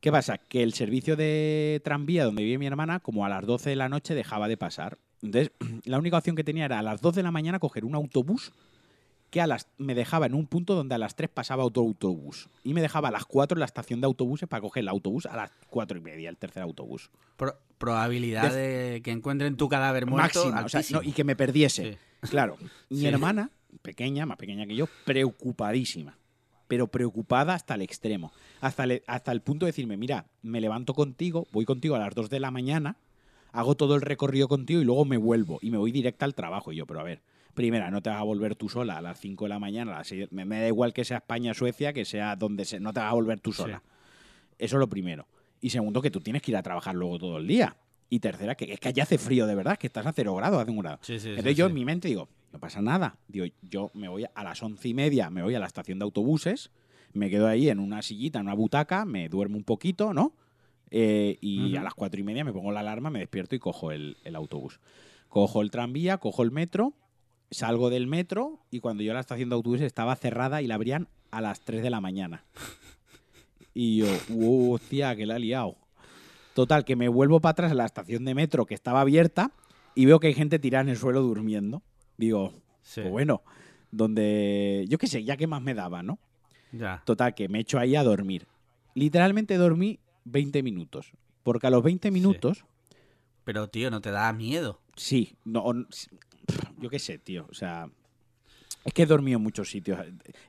[0.00, 0.38] ¿Qué pasa?
[0.38, 3.88] Que el servicio de tranvía donde vive mi hermana, como a las 12 de la
[3.88, 4.98] noche, dejaba de pasar.
[5.22, 5.50] Entonces,
[5.84, 8.52] la única opción que tenía era a las 2 de la mañana coger un autobús
[9.36, 12.48] que a las, me dejaba en un punto donde a las 3 pasaba otro autobús.
[12.64, 15.26] Y me dejaba a las 4 en la estación de autobuses para coger el autobús
[15.26, 17.10] a las 4 y media, el tercer autobús.
[17.36, 20.38] Pro- probabilidad de que encuentren tu cadáver muerto.
[20.42, 20.64] Máxima.
[20.64, 21.02] o sea, altísimo.
[21.02, 21.98] no, y que me perdiese.
[22.22, 22.28] Sí.
[22.30, 22.56] Claro.
[22.88, 23.06] Mi Sí.
[23.06, 23.50] hermana,
[23.82, 26.16] pequeña, más pequeña que yo, preocupadísima.
[26.66, 28.32] Pero preocupada hasta el extremo.
[28.62, 32.14] Hasta el, hasta el punto de decirme, mira, me levanto contigo, voy contigo a las
[32.14, 32.96] 2 de la mañana,
[33.52, 35.58] hago todo el recorrido contigo y luego me vuelvo.
[35.60, 36.72] Y me voy directa al trabajo.
[36.72, 37.20] Y yo, pero a ver,
[37.56, 39.98] primera, no te vas a volver tú sola a las 5 de la mañana, a
[39.98, 42.92] las 6 me, me da igual que sea España, Suecia, que sea donde sea, no
[42.92, 43.62] te vas a volver tú Sí.
[43.62, 43.82] sola.
[44.58, 45.26] Eso es lo primero.
[45.60, 47.76] Y segundo, que tú tienes que ir a trabajar luego todo el día.
[48.08, 50.62] Y tercera, que es que allá hace frío de verdad, que estás a cero grados,
[50.62, 50.98] hace un grado.
[51.02, 53.16] Sí, Entonces yo en mi mente digo, no pasa nada.
[53.26, 56.04] Digo, yo me voy a las once y media, me voy a la estación de
[56.04, 56.70] autobuses,
[57.14, 60.34] me quedo ahí en una sillita, en una butaca, me duermo un poquito, ¿no?
[60.90, 63.90] Eh, y a las cuatro y media me pongo la alarma, me despierto y cojo
[63.90, 64.78] el, el autobús.
[65.28, 66.94] Cojo el tranvía, cojo el metro,
[67.50, 70.74] salgo del metro y cuando yo a la estación de autobuses estaba cerrada y la
[70.74, 72.44] abrían a las 3 de la mañana.
[73.74, 75.76] Y yo, "Uh, hostia, que la he liado.
[76.54, 79.52] Total, que me vuelvo para atrás a la estación de metro que estaba abierta
[79.94, 81.82] y veo que hay gente tirada en el suelo durmiendo.
[82.16, 83.42] Digo, Sí, pues bueno,
[83.90, 84.86] donde.
[84.88, 86.18] Yo qué sé, ya que más me daba, ¿no?
[86.72, 87.02] ya.
[87.04, 88.46] Total, que me echo ahí a dormir.
[88.94, 91.12] Literalmente dormí 20 minutos.
[91.42, 92.64] Porque a los 20 minutos,
[93.44, 94.80] Pero, tío, no te da miedo.
[94.96, 95.64] sí, no,
[96.78, 97.46] yo qué sé, tío.
[97.50, 97.88] O sea,
[98.84, 99.98] es que he dormido en muchos sitios.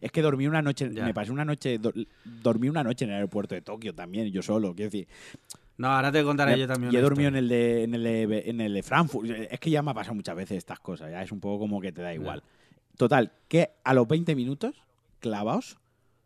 [0.02, 1.06] Es que dormí una noche, Ya.
[1.06, 4.42] me pasé una noche, do- dormí una noche en el aeropuerto de Tokio también, yo
[4.42, 4.74] solo.
[4.76, 5.08] Quiero decir,
[5.78, 6.92] No, ahora te contaré yo también.
[6.94, 9.30] y he dormido en el, de, en, el de, en el de Frankfurt.
[9.30, 11.12] Es que ya me ha pasado muchas veces estas cosas.
[11.12, 12.44] Ya es un poco como que te da igual.
[12.98, 14.76] Total, que a los 20 minutos,
[15.20, 15.78] clavaos,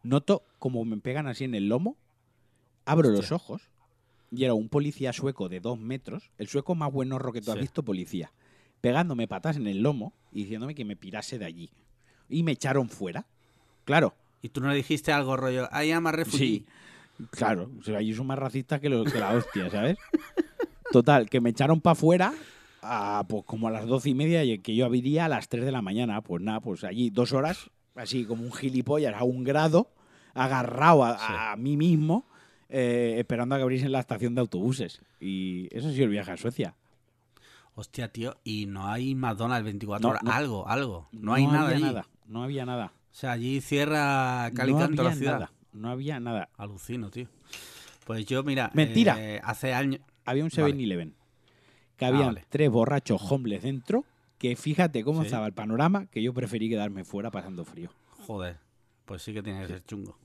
[0.03, 1.97] noto como me pegan así en el lomo,
[2.85, 3.21] abro Hostia.
[3.21, 3.61] los ojos
[4.31, 7.59] y era un policía sueco de dos metros, el sueco más buenorro que tú has
[7.59, 8.31] visto, policía,
[8.81, 11.69] pegándome patas en el lomo y diciéndome que me pirase de allí.
[12.29, 13.25] Y me echaron fuera.
[13.85, 14.13] Claro,
[14.43, 16.37] Y tú no le dijiste algo rollo, I am a refugee.
[16.37, 16.65] Sí,
[17.29, 17.69] claro.
[17.79, 19.97] O sea, allí son más racistas que, los- que la hostia, ¿sabes?
[20.91, 22.33] Total, que me echaron para afuera
[22.81, 25.63] a, pues, como a las doce y media y que yo abriría a las 3
[25.63, 26.21] de la mañana.
[26.21, 29.91] Pues nada, pues allí dos horas, así como un gilipollas a un grado,
[30.33, 31.25] agarrado a, Sí.
[31.27, 32.25] a mí mismo,
[32.69, 35.01] eh, esperando a que abriesen la estación de autobuses.
[35.19, 36.75] Y eso ha sido el viaje a Suecia.
[37.75, 40.23] Hostia, tío, y no hay McDonald's 24 horas.
[40.23, 40.31] no.
[40.31, 41.07] Algo, algo.
[41.11, 41.83] No, hay nada había allí.
[41.83, 42.05] nada.
[42.25, 42.93] No había nada.
[43.11, 45.33] O sea, allí cierra no Calicanto había la ciudad.
[45.33, 45.51] nada.
[45.73, 46.49] No había nada.
[46.57, 47.27] Alucino, tío.
[48.05, 48.71] Pues yo, mira.
[48.73, 49.15] Mentira.
[49.19, 50.01] eh, hace años.
[50.25, 50.73] Había un Vale.
[50.73, 51.15] 7-Eleven.
[51.97, 52.45] Que habían vale.
[52.49, 54.05] tres borrachos homeless dentro.
[54.37, 55.27] Que fíjate cómo Sí.
[55.27, 57.91] estaba el panorama, que yo preferí quedarme fuera pasando frío.
[58.25, 58.57] Joder,
[59.05, 60.17] pues sí que tiene que ser chungo.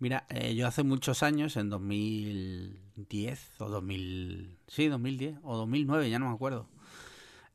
[0.00, 6.18] Mira, eh, yo hace muchos años, en 2010 o 2000, sí, 2010 o 2009, ya
[6.18, 6.68] no me acuerdo.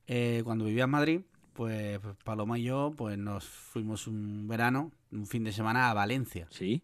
[0.08, 1.22] eh, cuando vivía en Madrid,
[1.54, 6.48] pues Paloma y yo, pues nos fuimos un verano, un fin de semana a Valencia.
[6.50, 6.84] ¿Sí?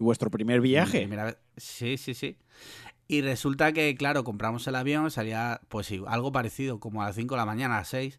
[0.00, 1.00] ¿Y vuestro primer viaje?
[1.00, 2.38] primera vez- Sí, sí, sí.
[3.06, 7.16] Y resulta que, claro, compramos el avión, salía pues sí, algo parecido, como a las
[7.16, 8.18] 5 de la mañana, a las 6.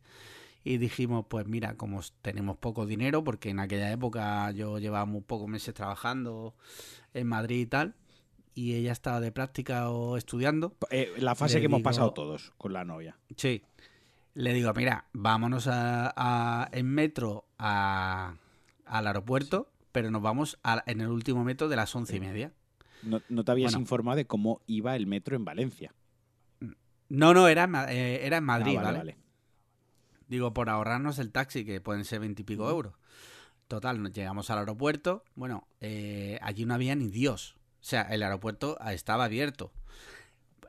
[0.67, 5.21] Y dijimos, pues mira, como tenemos poco dinero, porque en aquella época yo llevaba muy
[5.21, 6.55] pocos meses trabajando
[7.13, 7.93] en Madrid y tal,
[8.55, 12.73] y ella estaba de práctica o estudiando, Eh, la fase que hemos pasado todos con
[12.73, 13.15] la novia.
[13.37, 13.61] sí.
[14.33, 18.33] Le digo, mira, vámonos a, a- en metro a-
[18.85, 22.51] al aeropuerto, pero nos vamos en el último metro de las once y media.
[23.03, 23.79] No, no te habías Bueno.
[23.83, 25.93] informado de cómo iba el metro en Valencia.
[27.07, 28.97] No, no, era, eh, era en Madrid, Ah, ¿vale?
[28.97, 29.17] vale.
[30.27, 32.93] Digo, por ahorrarnos el taxi, que pueden ser veintipico euros.
[33.67, 35.23] Total, nos llegamos al aeropuerto.
[35.35, 37.55] Bueno, eh, allí no había ni Dios.
[37.81, 39.71] O sea, el aeropuerto estaba abierto.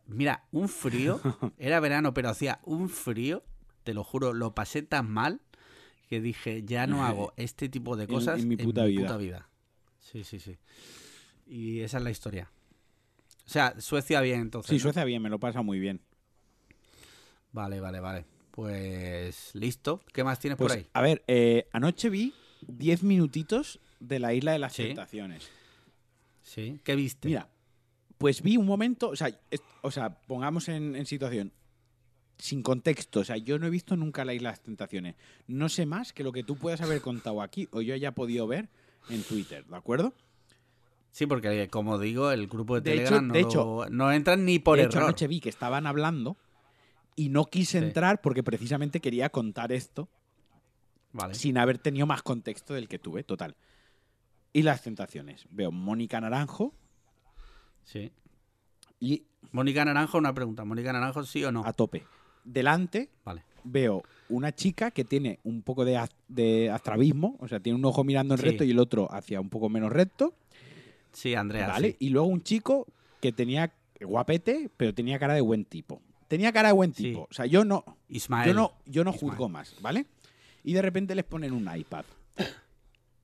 [0.07, 1.21] Mira, un frío.
[1.59, 3.43] Era verano, pero hacía un frío.
[3.85, 5.41] Te lo juro, lo pasé tan mal
[6.09, 9.17] que dije, ya no hago este tipo de En- cosas en mi puta vida.
[9.17, 9.49] vida.
[10.01, 10.59] Sí, sí, sí.
[11.47, 12.51] Y esa es la historia.
[13.47, 14.71] O sea, Suecia bien, entonces.
[14.71, 14.83] Sí, ¿no?
[14.83, 16.01] Suecia bien, me lo pasa muy bien.
[17.53, 18.25] Vale, vale, vale.
[18.57, 20.01] Pues listo.
[20.15, 20.87] ¿Qué más tienes Pues, por ahí?
[20.95, 22.33] a ver, eh, anoche vi
[22.67, 24.85] 10 minutitos de la Isla de las Sí.
[24.85, 25.51] Tentaciones.
[26.43, 26.81] Sí.
[26.83, 27.29] ¿Qué viste?
[27.29, 27.51] Mira,
[28.17, 31.53] pues vi un momento, o sea, es- o sea pongamos en, en situación,
[32.39, 35.17] sin contexto, o sea, yo no he visto nunca la Isla de las Tentaciones.
[35.47, 38.47] No sé más que lo que tú puedas haber contado aquí o yo haya podido
[38.47, 38.71] ver
[39.11, 40.15] en Twitter, ¿de acuerdo?
[41.13, 44.47] Sí, porque como digo, el grupo de, De hecho- Telegram no, de hecho- no entran
[44.47, 45.09] ni por de hecho, error.
[45.11, 46.39] anoche vi que estaban hablando
[47.17, 47.85] y no quise Sí.
[47.87, 50.09] entrar porque precisamente quería contar esto
[51.13, 51.35] Vale.
[51.35, 53.57] sin haber tenido más contexto del que tuve, total.
[54.53, 55.47] Y las tentaciones.
[55.51, 56.75] Veo Mónica Naranjo
[57.85, 58.13] Sí.
[59.01, 60.65] y Mónica Naranjo, una pregunta.
[60.65, 61.65] ¿Mónica Naranjo sí o no?
[61.65, 62.05] a tope.
[62.45, 63.43] Delante Vale.
[63.65, 67.85] veo una chica que tiene un poco de, az- de astrabismo, o sea, tiene un
[67.85, 68.47] ojo mirando en Sí.
[68.47, 70.35] recto y el otro hacia un poco menos recto,
[71.13, 71.69] Sí, Andrea.
[71.69, 71.93] ¿vale?
[71.93, 71.97] sí.
[72.01, 72.87] Y luego un chico
[73.21, 76.03] que tenía guapete, pero tenía cara de buen tipo.
[76.29, 77.05] Tenía cara de buen Sí.
[77.05, 77.27] tipo.
[77.31, 78.49] O sea, yo no, Ismael.
[78.49, 79.31] yo no, yo no Ismael.
[79.31, 80.07] juzgo más, ¿vale?
[80.65, 82.05] Y de repente les ponen un iPad.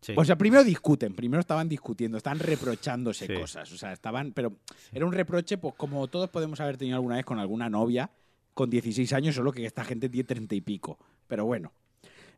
[0.01, 0.15] Sí.
[0.17, 3.35] O sea, primero discuten, primero estaban discutiendo, estaban reprochándose Sí.
[3.35, 3.71] cosas.
[3.73, 4.33] O sea, estaban.
[4.33, 4.57] Pero
[4.93, 8.11] era un reproche, pues como todos podemos haber tenido alguna vez con alguna novia
[8.55, 10.99] con 16 años, solo que esta gente tiene 30 y pico.
[11.29, 11.73] Pero bueno.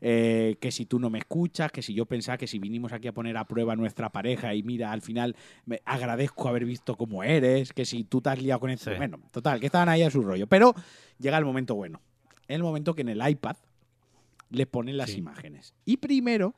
[0.07, 3.09] Eh, que si tú no me escuchas, que si yo pensaba que si vinimos aquí
[3.09, 6.95] a poner a prueba a nuestra pareja y mira, al final me agradezco haber visto
[6.95, 8.91] cómo eres, que si tú te has liado con esto.
[8.91, 8.97] Sí.
[8.99, 10.47] Bueno, total, que estaban ahí a su rollo.
[10.47, 10.75] Pero
[11.19, 12.03] llega el momento bueno.
[12.49, 13.57] El momento que en el iPad
[14.51, 15.19] les ponen las Sí.
[15.21, 15.73] imágenes.
[15.87, 16.55] Y primero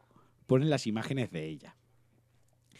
[0.49, 1.77] ponen las imágenes de ella.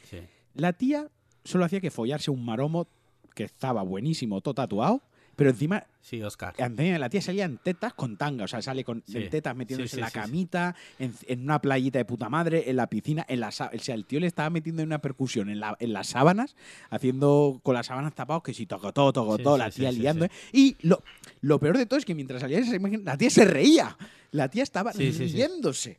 [0.03, 0.19] Sí.
[0.55, 1.09] La tía
[1.45, 2.89] solo hacía que follarse un maromo
[3.37, 5.03] que estaba buenísimo, todo tatuado,
[5.37, 6.55] pero encima Sí, Oscar.
[6.59, 9.19] la tía salía en tetas con tanga, o sea, sale con Sí.
[9.19, 12.71] en tetas metiéndose Sí, sí, en la camita, en, en una playita de puta madre,
[12.71, 15.51] en la piscina, en la o sea, el tío le estaba metiendo en una percusión
[15.51, 16.57] en, la- en las sábanas,
[16.91, 20.25] haciendo con las sábanas tapados que si tocó todo, tocó todo, la tía liando.
[20.27, 20.31] ¿eh?
[20.53, 21.03] Y lo,
[21.41, 23.97] lo peor de todo es que mientras salía esa imagen, la tía se reía.
[24.31, 25.99] La tía estaba riéndose.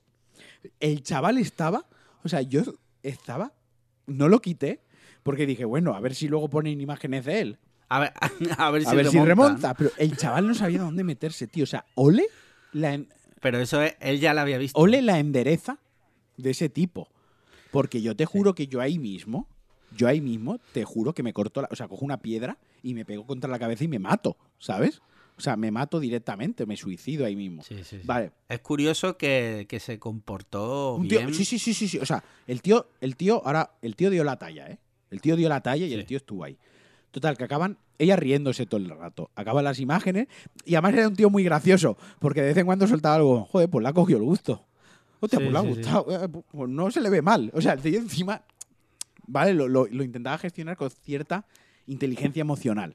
[0.79, 1.85] El chaval estaba,
[2.23, 2.61] o sea, yo
[3.03, 3.53] estaba,
[4.05, 4.81] no lo quité,
[5.23, 7.57] porque dije, bueno, a ver si luego ponen imágenes de él.
[7.89, 8.13] A ver,
[8.57, 9.73] a ver si, A ver si remonta.
[9.73, 11.63] Pero el chaval no sabía dónde meterse, tío.
[11.63, 12.25] O sea, ole
[12.73, 13.07] la, en-
[13.41, 14.79] Pero eso es- él ya la había visto.
[14.79, 15.77] ole la endereza
[16.37, 17.07] de ese tipo.
[17.71, 19.47] Porque yo te juro que yo ahí mismo,
[19.95, 21.67] yo ahí mismo, te juro que me corto la.
[21.71, 25.01] O sea, cojo una piedra y me pego contra la cabeza y me mato, ¿sabes?
[25.37, 27.61] O sea, me mato directamente, me suicido ahí mismo.
[27.63, 28.01] Sí, sí, sí.
[28.03, 28.31] Vale.
[28.49, 31.33] Es curioso que, que se comportó tío- bien.
[31.33, 31.99] sí, sí, sí, sí, sí.
[31.99, 34.79] O sea, el tío, el tío, ahora, el tío dio la talla, ¿eh?
[35.11, 36.57] El tío dio la talla y el tío estuvo ahí.
[37.17, 39.31] Total, que acaban, ella riéndose todo el rato.
[39.33, 40.27] Acaban las imágenes
[40.65, 43.67] y además era un tío muy gracioso, porque de vez en cuando soltaba algo, joder,
[43.71, 44.63] pues le ha cogido el gusto.
[45.19, 46.23] Hostia, Sí, pues le ha sí, gustado.
[46.25, 47.49] eh, Pues no se le ve mal.
[47.55, 48.43] O sea, el tío encima,
[49.25, 51.43] vale, lo, lo- lo intentaba gestionar con cierta
[51.87, 52.93] inteligencia emocional.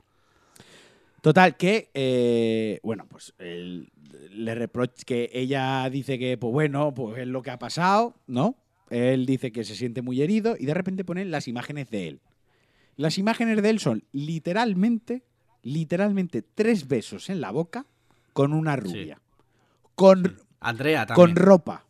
[1.21, 3.91] Total, que, eh, bueno, pues el-
[4.31, 8.55] le reprocha que ella dice que, pues bueno, pues es lo que ha pasado, ¿no?
[8.89, 12.21] Él dice que se siente muy herido y de repente ponen las imágenes de él.
[13.03, 15.25] Las imágenes de él son literalmente,
[15.63, 17.85] literalmente tres besos en la boca
[18.33, 19.21] con una rubia.
[19.97, 21.85] Con, Andrea con ropa.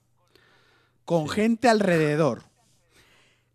[1.05, 2.44] Con gente alrededor.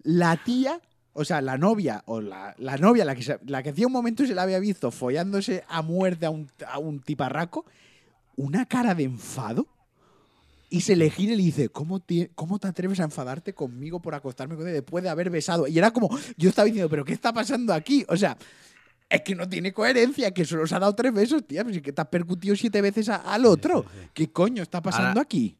[0.03, 0.79] La tía,
[1.13, 3.93] o sea, la novia, o la, la novia, la que, se- la que hacía un
[3.93, 7.65] momento se la había visto follándose a muerte a un, a un tiparraco,
[8.35, 9.67] una cara de enfado.
[10.69, 14.01] Y se le gira y le dice, ¿Cómo te, ¿cómo te atreves a enfadarte conmigo
[14.01, 15.65] por acostarme con él después de haber besado?
[15.67, 18.05] Y era como, yo estaba diciendo, ¿pero qué está pasando aquí?
[18.09, 18.37] O sea,
[19.09, 21.81] es que no tiene coherencia, que solo se ha dado tres besos, tía, pero si
[21.81, 23.83] que te has percutido siete veces a- al otro.
[23.83, 24.09] sí, sí.
[24.13, 25.55] ¿Qué coño está pasando Ahora- aquí?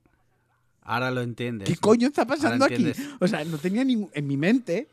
[0.82, 1.67] Ahora lo entiendes.
[1.67, 1.80] ¿Qué ¿no?
[1.82, 2.91] coño está pasando aquí?
[3.20, 4.88] O sea, no tenía ningún, en mi mente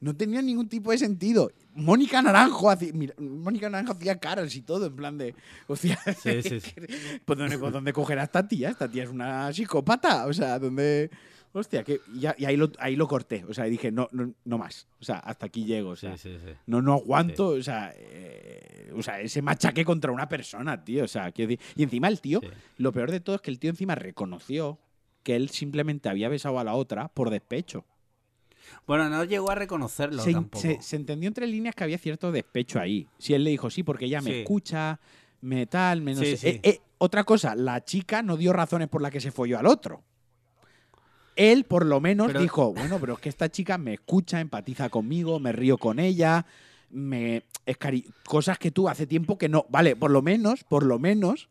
[0.00, 1.50] no tenía ningún tipo de sentido.
[1.74, 5.34] Mónica Naranjo hacía, mira, Mónica Naranjo hacía caras y todo en plan de,
[5.66, 6.72] hostia, Sí, sí, sí.
[7.24, 8.70] ¿pues dónde, pues dónde coger a esta tía?
[8.70, 11.10] Esta tía es una psicópata, o sea, ¿dónde
[11.56, 14.32] Hostia, que y, ya- y ahí lo ahí lo corté, o sea, dije, no, no,
[14.44, 14.88] no más.
[15.00, 16.50] O sea, hasta aquí llego, o sea, Sí, sí, sí.
[16.66, 21.04] no, no aguanto, o sea, eh, o sea, ese machaque contra una persona, tío.
[21.04, 21.64] O sea, quiero decir.
[21.76, 22.40] Y encima el tío,
[22.78, 24.80] lo peor de todo es que el tío encima reconoció
[25.22, 27.84] que él simplemente había besado a la otra por despecho.
[28.86, 30.60] Bueno, no llegó a reconocerlo Se, tampoco.
[30.60, 33.06] se- se entendió entre líneas que había cierto despecho ahí.
[33.18, 34.36] Si él le dijo, sí, porque ella me Sí.
[34.40, 35.00] escucha,
[35.40, 36.36] me tal, me no Sí, sé.
[36.36, 36.48] sí.
[36.48, 39.66] Eh, eh, otra cosa, la chica no dio razones por las que se folló al
[39.66, 40.02] otro.
[41.36, 44.88] Él, por lo menos, Pero- dijo, bueno, pero es que esta chica me escucha, empatiza
[44.88, 46.46] conmigo, me río con ella,
[46.90, 49.66] me es cari- cosas que tú hace tiempo que no.
[49.68, 51.48] Vale, por lo menos, por lo menos,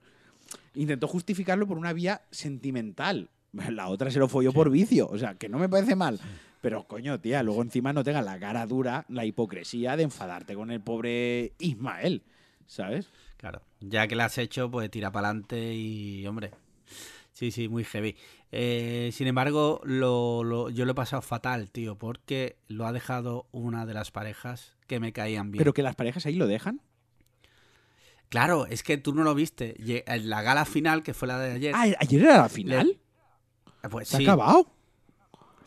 [0.73, 3.29] intentó justificarlo por una vía sentimental.
[3.69, 5.07] La otra se lo folló por vicio.
[5.09, 6.19] O sea, que no me parece mal.
[6.63, 10.71] Pero coño, tía, luego encima no tengas la cara dura, la hipocresía de enfadarte con
[10.71, 12.23] el pobre Ismael.
[12.67, 13.09] ¿Sabes?
[13.35, 13.61] Claro.
[13.81, 16.51] Ya que la has hecho, pues tira para adelante y, hombre.
[17.33, 18.15] Sí, sí, muy heavy.
[18.53, 23.45] Eh, sin embargo, lo, lo- yo lo he pasado fatal, tío, porque lo ha dejado
[23.51, 25.59] una de las parejas que me caían bien.
[25.59, 26.79] Pero que las parejas ahí lo dejan.
[28.29, 29.75] Claro, es que tú no lo viste.
[30.07, 32.97] En la gala final, que fue la de ayer, Ah, ayer era la final.
[33.91, 34.67] pues ¿Se sí, ha acabado?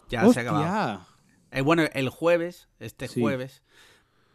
[0.09, 1.07] Ya se ha acabado.
[1.51, 3.21] Eh, bueno, el jueves, este Sí.
[3.21, 3.63] jueves,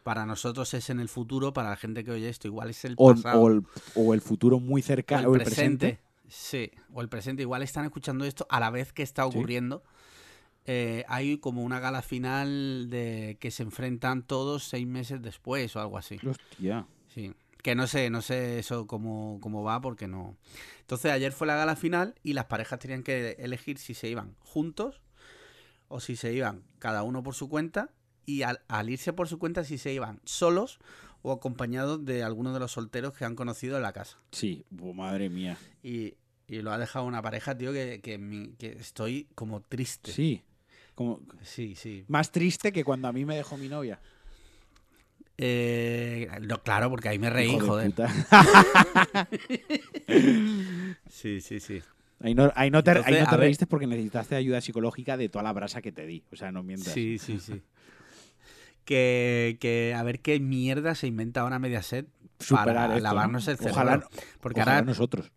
[0.04, 2.96] para nosotros es en el futuro, para la gente que oye esto, igual es el
[2.96, 3.40] pasado.
[3.42, 3.64] o el,
[3.96, 6.00] o el futuro muy cercano, o el presente.
[6.00, 6.02] presente.
[6.28, 7.42] Sí, o el presente.
[7.44, 9.84] Igual están escuchando esto a la vez que está ocurriendo.
[10.66, 15.82] Eh, hay como una gala final de que se enfrentan todos seis meses después o
[15.82, 16.18] algo así.
[16.26, 16.86] Hostia.
[17.14, 17.34] Sí.
[17.62, 20.38] Que no sé, no sé eso cómo, cómo va porque no.
[20.80, 24.36] Entonces ayer fue la gala final y las parejas tenían que elegir si se iban
[24.40, 25.02] juntos
[25.92, 27.90] o si se iban cada uno por su cuenta
[28.26, 30.80] y al, al irse por su cuenta si se iban solos
[31.22, 34.18] o acompañados de algunos de los solteros que han conocido en la casa.
[34.32, 35.58] Sí, oh, madre mía.
[35.84, 36.16] Y,
[36.48, 40.12] y lo ha dejado una pareja, tío, que, que, mi- que estoy como triste.
[40.12, 40.42] Sí.
[40.96, 41.76] Como, sí.
[41.76, 42.04] sí.
[42.08, 44.00] más triste que cuando a mí me dejó mi novia.
[45.38, 47.94] Eh, no, claro, porque ahí me reí, Hijo joder.
[51.10, 51.82] Sí, sí, sí.
[52.24, 55.30] Ahí no, ahí no te, Entonces, ahí no te reíste porque necesitaste ayuda psicológica de
[55.30, 56.24] toda la brasa que te di.
[56.32, 56.94] O sea, no mientas.
[56.94, 57.62] Sí, sí, sí.
[58.86, 62.08] Que, que a ver qué mierda se inventa ahora Mediaset
[62.40, 63.52] Superar para esto, lavarnos ¿no?
[63.52, 63.82] el cerebro.
[63.82, 64.08] Ojalá,
[64.40, 65.32] porque ojalá ahora, nosotros.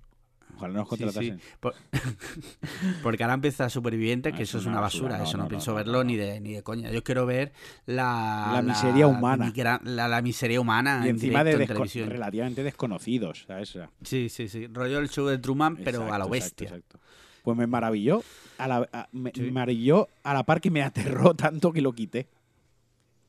[0.56, 1.02] Ojalá nos sí, sí.
[1.04, 1.40] contratasen.
[1.60, 1.74] Por-
[3.02, 5.18] porque ahora empieza Superviviente, que Ah, eso es una basura.
[5.18, 6.90] no, eso no, no, pienso no, verlo ni de ni de coña.
[6.90, 7.52] Yo quiero ver
[7.86, 9.46] la La miseria humana.
[9.52, 11.00] migra- La, la miseria humana.
[11.04, 12.10] Y en encima de en televisión.
[12.10, 13.46] relativamente desconocidos.
[13.64, 14.66] sea, Sí, sí, sí.
[14.68, 16.68] Rollo el show de Truman, pero a lo bestia.
[16.68, 16.98] exacto.
[17.42, 18.22] Pues me maravilló.
[18.58, 19.42] A la, a- me Sí.
[19.50, 22.28] maravilló a la par que me aterró tanto que lo quité.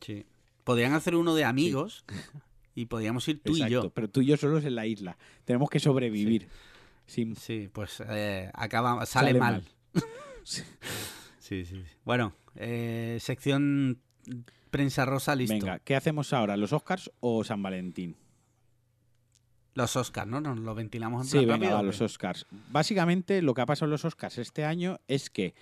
[0.01, 0.25] Sí.
[0.63, 2.05] Podrían hacer uno de amigos
[2.73, 3.89] y podríamos ir tú y yo.
[3.91, 5.17] Pero tú y yo solos en la isla.
[5.45, 6.47] Tenemos que sobrevivir.
[7.05, 9.63] Sin, Sí, pues eh, acaba, sale, Sale mal.
[9.93, 10.03] mal.
[10.43, 10.63] Sí,
[11.39, 11.83] sí, sí.
[12.03, 13.99] Bueno, eh, sección
[14.69, 15.53] prensa rosa, listo.
[15.53, 16.55] Venga, ¿qué hacemos ahora?
[16.57, 18.15] ¿Los Oscars o San Valentín?
[19.73, 20.39] Los Oscars, ¿no?
[20.39, 22.01] Nos lo ventilamos en Sí, venga, rápido, va, ¿o los?
[22.01, 22.45] Oscars.
[22.69, 25.53] Básicamente, lo que ha pasado en los Oscars este año es que,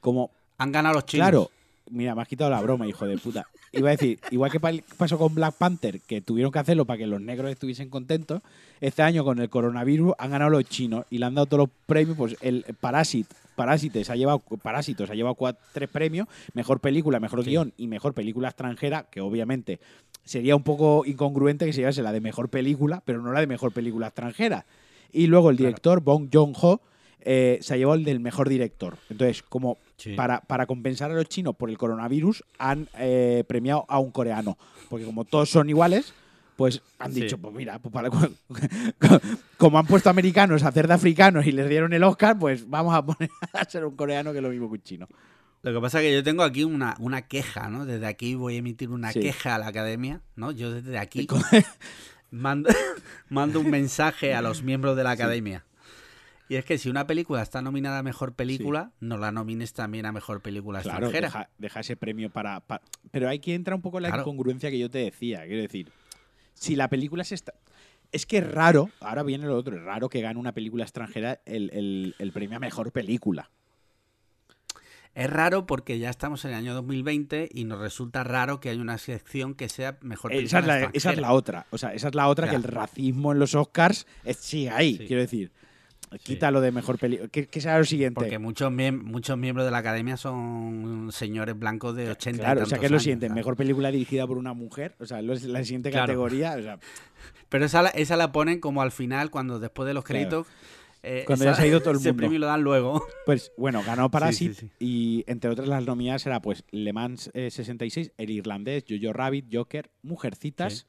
[0.00, 1.28] como Han ganado los chinos.
[1.28, 1.50] Claro,
[1.90, 3.46] mira, me has quitado la broma, hijo de puta.
[3.76, 6.98] Iba a decir, igual que pa- pasó con Black Panther, que tuvieron que hacerlo para
[6.98, 8.42] que los negros estuviesen contentos,
[8.80, 11.70] este año con el coronavirus han ganado los chinos y le han dado todos los
[11.86, 15.36] premios, pues el Parasit, Parásite se ha llevado, Parásitos ha llevado
[15.72, 17.50] tres premios, mejor película, mejor Sí.
[17.50, 19.78] guion y mejor película extranjera, que obviamente
[20.24, 23.46] sería un poco incongruente que se llevase la de mejor película, pero no la de
[23.46, 24.64] mejor película extranjera.
[25.12, 25.68] Y luego el Claro.
[25.68, 26.80] director, Bong Joon-ho,
[27.20, 28.96] eh, se ha llevado el del mejor director.
[29.08, 30.14] Entonces, como Sí.
[30.14, 34.58] para, para compensar a los chinos por el coronavirus, han eh, premiado a un coreano.
[34.88, 36.12] Porque como todos son iguales,
[36.56, 37.22] pues han Sí.
[37.22, 38.10] dicho, pues mira, pues para-
[39.58, 42.94] como han puesto americanos a hacer de africanos y les dieron el Oscar, pues vamos
[42.94, 45.08] a poner a ser un coreano que es lo mismo que un chino.
[45.62, 47.86] Lo que pasa es que yo tengo aquí una, una queja, ¿no?
[47.86, 49.20] Desde aquí voy a emitir una Sí.
[49.20, 50.50] queja a la academia, ¿no?
[50.50, 51.26] Yo desde aquí
[52.30, 52.68] mando,
[53.30, 55.64] mando un mensaje a los miembros de la academia.
[56.48, 60.04] Y es que si una película está nominada a mejor película, no la nomines también
[60.06, 61.26] a mejor película Claro, extranjera.
[61.28, 64.22] deja, deja ese premio para, pa- Pero hay que entrar un poco en la Claro.
[64.22, 65.44] incongruencia que yo te decía.
[65.46, 65.90] Quiero decir,
[66.52, 67.54] si la película se está.
[68.12, 71.40] Es que es raro, ahora viene lo otro, es raro que gane una película extranjera
[71.46, 73.50] el, el- el premio a mejor película.
[75.14, 78.80] Es raro porque ya estamos en el año 2020 y nos resulta raro que haya
[78.80, 81.66] una sección que sea mejor película Esa es, la, esa es la otra.
[81.70, 84.96] O sea, esa es la otra que el racismo en los Oscars sigue ahí.
[84.98, 85.06] Sí.
[85.06, 85.52] Quiero decir,
[86.22, 87.28] quítalo de mejor película.
[87.30, 88.14] ¿Qué, qué será lo siguiente?
[88.14, 92.62] Porque muchos, miem- muchos miembros de la academia son señores blancos de 80 y Claro,
[92.62, 93.26] o sea, tantos ¿qué es lo siguiente?
[93.28, 93.36] ¿sabes?
[93.40, 94.94] Mejor película dirigida por una mujer.
[95.00, 96.06] O sea, lo- la siguiente Claro.
[96.06, 96.54] categoría.
[96.58, 96.78] O sea,
[97.48, 100.18] Pero esa la, esa la ponen como al final, cuando después de los Claro.
[100.28, 100.46] créditos.
[101.02, 102.20] eh, Cuando ya se ha ido todo el ese mundo.
[102.22, 103.06] premio lo dan luego.
[103.26, 104.70] Pues bueno, ganó Parasite sí.
[104.80, 109.46] y entre otras las nominadas era pues Le Mans eh, 66, El Irlandés, Jojo Rabbit,
[109.52, 110.86] Joker, Mujercitas,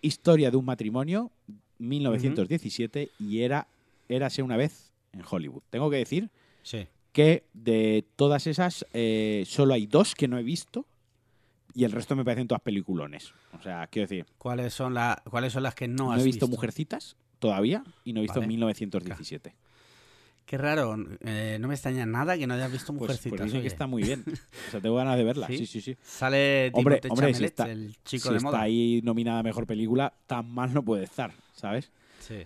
[0.00, 1.30] Historia de un matrimonio,
[1.78, 3.68] 1917 y era
[4.14, 5.62] Érase una vez en Hollywood.
[5.70, 6.30] Tengo que decir
[6.62, 6.86] Sí.
[7.12, 10.86] que de todas esas eh, solo hay dos que no he visto
[11.74, 13.32] y el resto me parecen todas peliculones.
[13.58, 16.24] O sea, quiero decir, ¿Cuáles son, la- ¿Cuáles son las que no no, has he
[16.24, 18.48] visto, Mujercitas todavía y no he visto Vale.
[18.48, 19.54] 1917.
[20.44, 20.96] Qué raro.
[21.20, 23.38] eh, no me extraña nada que no hayas visto Pues, Mujercitas.
[23.38, 24.24] pues dicen que está muy bien.
[24.68, 25.46] O sea, tengo ganas de verla.
[25.46, 25.58] ¿Sí?
[25.58, 25.96] Sí, sí, sí.
[26.02, 28.60] Sale Hombre, Timothée hombre, si está- el chico si de está moda.
[28.60, 31.90] ahí nominada a mejor película, tan mal no puede estar, ¿sabes?
[32.20, 32.38] Sí.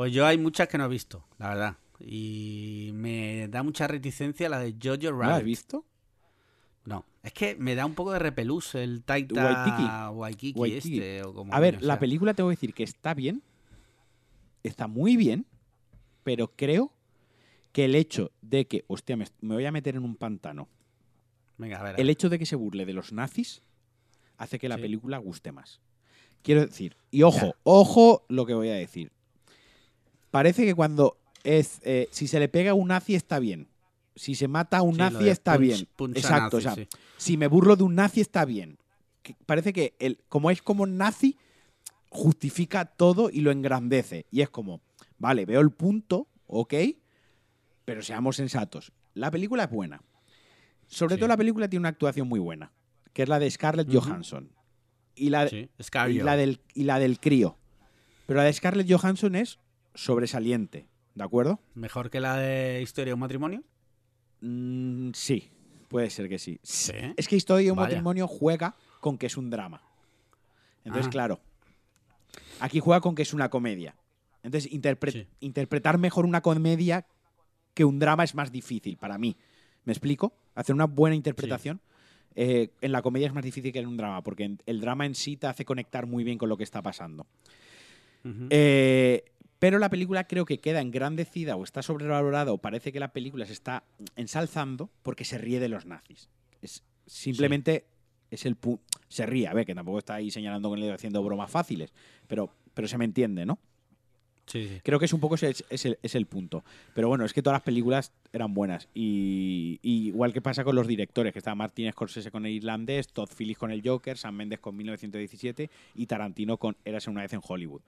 [0.00, 1.76] Pues yo hay muchas que no he visto, la verdad.
[1.98, 5.28] Y me da mucha reticencia la de Jojo ¿No Rabbit.
[5.28, 5.84] la has visto?
[6.86, 10.08] No, es que me da un poco de repelús el Taita.
[10.10, 10.96] Waikiki, Waititi.
[10.96, 11.22] este.
[11.22, 13.42] O como A ver, la película tengo que decir que está bien,
[14.62, 15.44] está muy bien,
[16.24, 16.94] pero creo
[17.72, 20.66] que el hecho de que, hostia, me, me voy a meter en un pantano,
[21.58, 21.96] Venga, a ver.
[21.96, 23.62] a el hecho de que se burle de los nazis
[24.38, 24.80] hace que la Sí.
[24.80, 25.82] película guste más.
[26.42, 27.52] Quiero decir, y ojo, Ya.
[27.64, 29.12] ojo lo que voy a decir.
[30.30, 33.68] Parece que cuando es, eh, si se le pega a un nazi está bien.
[34.14, 35.88] Si se mata a un Sí, nazi está punch- bien.
[35.96, 36.88] punch Exacto, nazi, o sea, sí.
[37.16, 38.78] si me burlo de un nazi está bien.
[39.22, 41.36] Que parece que el, como es como nazi,
[42.08, 44.26] justifica todo y lo engrandece.
[44.30, 44.80] Y es como,
[45.18, 46.74] vale, veo el punto, ok,
[47.84, 48.92] pero seamos sensatos.
[49.14, 50.02] La película es buena.
[50.86, 51.20] Sobre Sí.
[51.20, 52.72] todo la película tiene una actuación muy buena,
[53.12, 53.88] que es la de Scarlett.
[53.92, 54.50] Johansson.
[55.14, 56.24] Y la, Sí, y Scarjo.
[56.24, 57.56] la, del, y la del crío.
[58.26, 59.58] Pero la de Scarlett Johansson es
[59.94, 61.60] sobresaliente, ¿de acuerdo?
[61.74, 63.62] Mejor que la de Historia de un matrimonio.
[64.40, 65.50] Mm, sí,
[65.88, 66.58] puede ser que sí.
[66.62, 66.92] Sí.
[67.16, 67.88] Es que Historia de un Vaya.
[67.88, 69.82] matrimonio juega con que es un drama.
[70.84, 71.10] Entonces, Ah.
[71.10, 71.40] claro,
[72.60, 73.94] aquí juega con que es una comedia.
[74.42, 75.26] Entonces, interpre- Sí.
[75.40, 77.06] interpretar mejor una comedia
[77.74, 79.36] que un drama es más difícil para mí.
[79.84, 80.32] ¿Me explico?
[80.54, 81.80] Hacer una buena interpretación.
[82.36, 85.16] eh, en la comedia es más difícil que en un drama, porque el drama en
[85.16, 87.26] sí te hace conectar muy bien con lo que está pasando.
[88.50, 89.24] Eh,
[89.60, 93.46] pero la película creo que queda engrandecida o está sobrevalorada o parece que la película
[93.46, 93.84] se está
[94.16, 96.28] ensalzando porque se ríe de los nazis.
[96.60, 97.84] Es, simplemente
[98.30, 100.94] es el pu- se ríe, a ver, que tampoco está ahí señalando con el dedo
[100.94, 101.92] haciendo bromas fáciles,
[102.26, 103.58] pero, pero se me entiende, ¿no?
[104.46, 104.80] Sí, sí.
[104.82, 106.64] Creo que es un poco ese, es, el, es el punto.
[106.92, 108.88] Pero bueno, es que todas las películas eran buenas.
[108.94, 113.08] Y, y igual que pasa con los directores, que está Martin Scorsese con el irlandés,
[113.08, 117.32] Todd Phillips con el Joker, Sam Mendes con 1917 y Tarantino con Érase una vez
[117.32, 117.82] en Hollywood.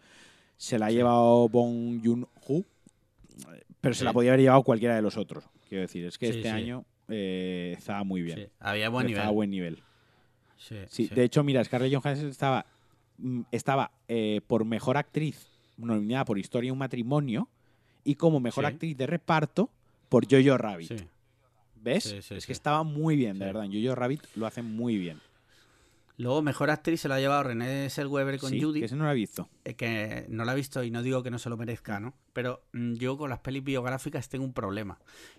[0.62, 2.64] Se la ha llevado Bong Joon-ho,
[3.80, 5.42] pero se la podía haber llevado cualquiera de los otros.
[5.68, 8.48] Quiero decir, es que este año eh, estaba muy bien.
[8.60, 9.34] Había buen estaba nivel.
[9.34, 9.82] buen nivel.
[10.88, 12.64] Sí, de hecho, mira, Scarlett Johansson estaba,
[13.18, 17.48] mm, estaba eh, por mejor actriz nominada por Historia de un matrimonio
[18.04, 19.68] y como mejor actriz de reparto
[20.08, 20.92] por Jojo Rabbit.
[21.74, 22.30] ¿Ves?
[22.30, 23.64] Es que estaba muy bien, de verdad.
[23.64, 25.18] En Jojo Rabbit lo hacen muy bien.
[26.22, 28.80] Luego, mejor actriz se la ha llevado René Zellweger con Sí, Judy.
[28.80, 29.48] que ese no lo he visto.
[29.64, 32.14] eh, que no la he visto y no digo que no se lo merezca, ¿no?
[32.32, 34.98] Pero mm, yo con las pelis biográficas tengo un problema.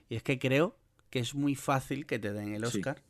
[0.10, 0.76] Y es que creo
[1.10, 2.78] que es muy fácil que te den el Sí.
[2.80, 3.02] Oscar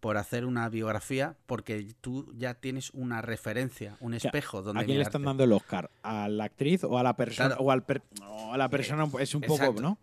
[0.00, 4.84] por hacer una biografía porque tú ya tienes una referencia, un sea, espejo donde ¿A
[4.84, 5.90] quién le están dando el Oscar?
[6.04, 7.48] ¿A la actriz o a la persona?
[7.48, 7.62] Claro.
[7.64, 9.82] O, al per- o a la persona es un poco, exacto.
[9.82, 9.98] ¿no?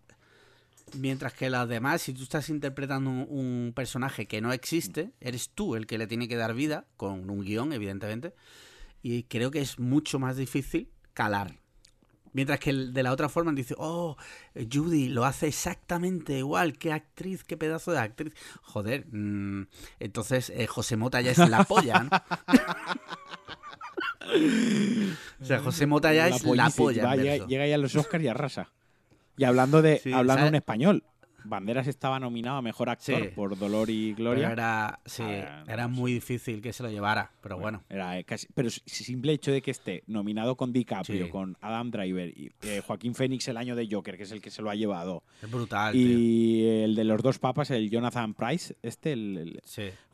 [0.94, 5.50] Mientras que las demás, si tú estás interpretando un, un personaje que no existe, eres
[5.50, 8.34] tú el que le tiene que dar vida, con un guion, evidentemente.
[9.02, 11.60] Y creo que es mucho más difícil calar.
[12.36, 14.18] Mientras que el de la otra forma dice, oh,
[14.56, 18.34] Judy lo hace exactamente igual, qué actriz, qué pedazo de actriz.
[18.62, 19.68] Joder, mm,
[20.02, 22.10] entonces eh, José Mota ya es la polla, ¿no?
[25.40, 27.06] o sea, José Mota ya es la polla.
[27.06, 28.70] va, llega ya a los Oscars y arrasa.
[29.38, 30.50] Y hablando de Sí, hablando ¿sabes?
[30.50, 31.04] en español.
[31.48, 33.30] Banderas estaba nominado a mejor actor Sí.
[33.36, 34.52] por Dolor y Pero Gloria.
[34.52, 37.84] era, sí, Ah, no, era muy difícil que se lo llevara, pero bueno.
[37.88, 41.32] Era, eh, casi- pero simple hecho de que esté nominado con DiCaprio, Sí.
[41.32, 44.50] con Adam Driver y eh, Joaquín Phoenix el año de Joker, que es el que
[44.50, 45.22] se lo ha llevado.
[45.44, 46.02] Es brutal, tío.
[46.02, 49.62] y el de los dos papas, el Jonathan Price, este, el-.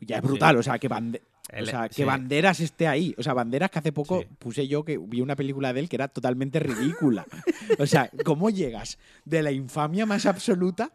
[0.00, 2.04] Ya es brutal, o sea, que, bande- El- o sea, que sí.
[2.04, 3.14] Banderas esté ahí.
[3.18, 4.28] O sea, Banderas que hace poco Sí.
[4.38, 7.26] puse yo que vi una película de él que era totalmente ridícula.
[7.78, 10.92] o sea, ¿cómo llegas de la infamia más absoluta?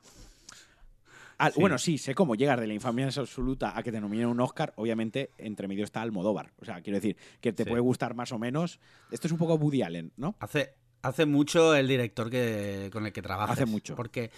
[1.38, 1.60] al- Sí.
[1.60, 4.40] Bueno, sí, sé cómo llegas de la infamia más absoluta a que te nominen un
[4.40, 4.74] Oscar.
[4.78, 6.52] Obviamente, entre medio está Almodóvar.
[6.60, 8.80] O sea, quiero decir, que te puede gustar más o menos.
[9.12, 10.36] Esto es un poco Woody Allen, ¿no?
[10.40, 10.74] Hace,
[11.04, 13.52] hace mucho el director que, con el que trabajas.
[13.58, 13.96] Hace mucho.
[13.96, 14.32] Porque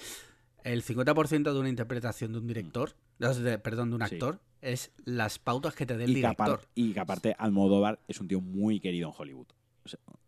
[0.66, 5.40] el 50% de una interpretación de un director, de- perdón, de un actor, es las
[5.40, 6.62] pautas que te dé el Y director.
[6.76, 9.48] y que aparte Almodóvar es un tío muy querido en Hollywood.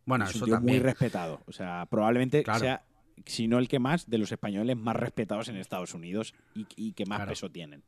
[0.06, 0.78] Bueno, es un eso tío también.
[0.78, 1.42] muy respetado.
[1.48, 2.60] O sea, probablemente Claro.
[2.60, 2.84] sea,
[3.26, 6.94] si no el que más, de los españoles más respetados en Estados Unidos y, y
[6.94, 7.30] que más Claro.
[7.32, 7.84] peso tienen.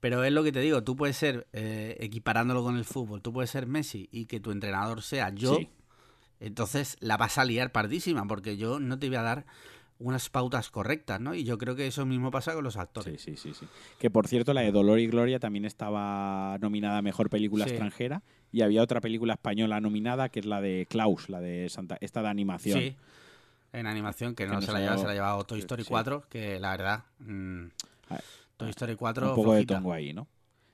[0.00, 3.32] Pero es lo que te digo, tú puedes ser, eh, equiparándolo con el fútbol, tú
[3.32, 5.68] puedes ser Messi y que tu entrenador sea yo, Sí.
[6.40, 9.46] entonces la vas a liar pardísima, porque yo no te voy a dar
[10.06, 11.34] unas pautas correctas, ¿no?
[11.34, 13.20] Y yo creo que eso mismo pasa con los Sí, actores.
[13.22, 13.66] sí, sí, sí.
[13.98, 17.70] Que por cierto, la de Dolor y Gloria también estaba nominada a Mejor Película Sí.
[17.70, 21.96] Extranjera y había otra película española nominada que es la de Klaus, la de Santa,
[22.00, 22.78] esta de animación.
[22.78, 22.96] Sí,
[23.72, 25.88] en animación, que, Que no se la lleva, se la ha llevado Toy Story sí.
[25.88, 27.64] 4, que la verdad, mm,
[28.10, 28.20] Ah,
[28.58, 30.28] Toy Story 4, Un poco de tongo ahí, ¿no?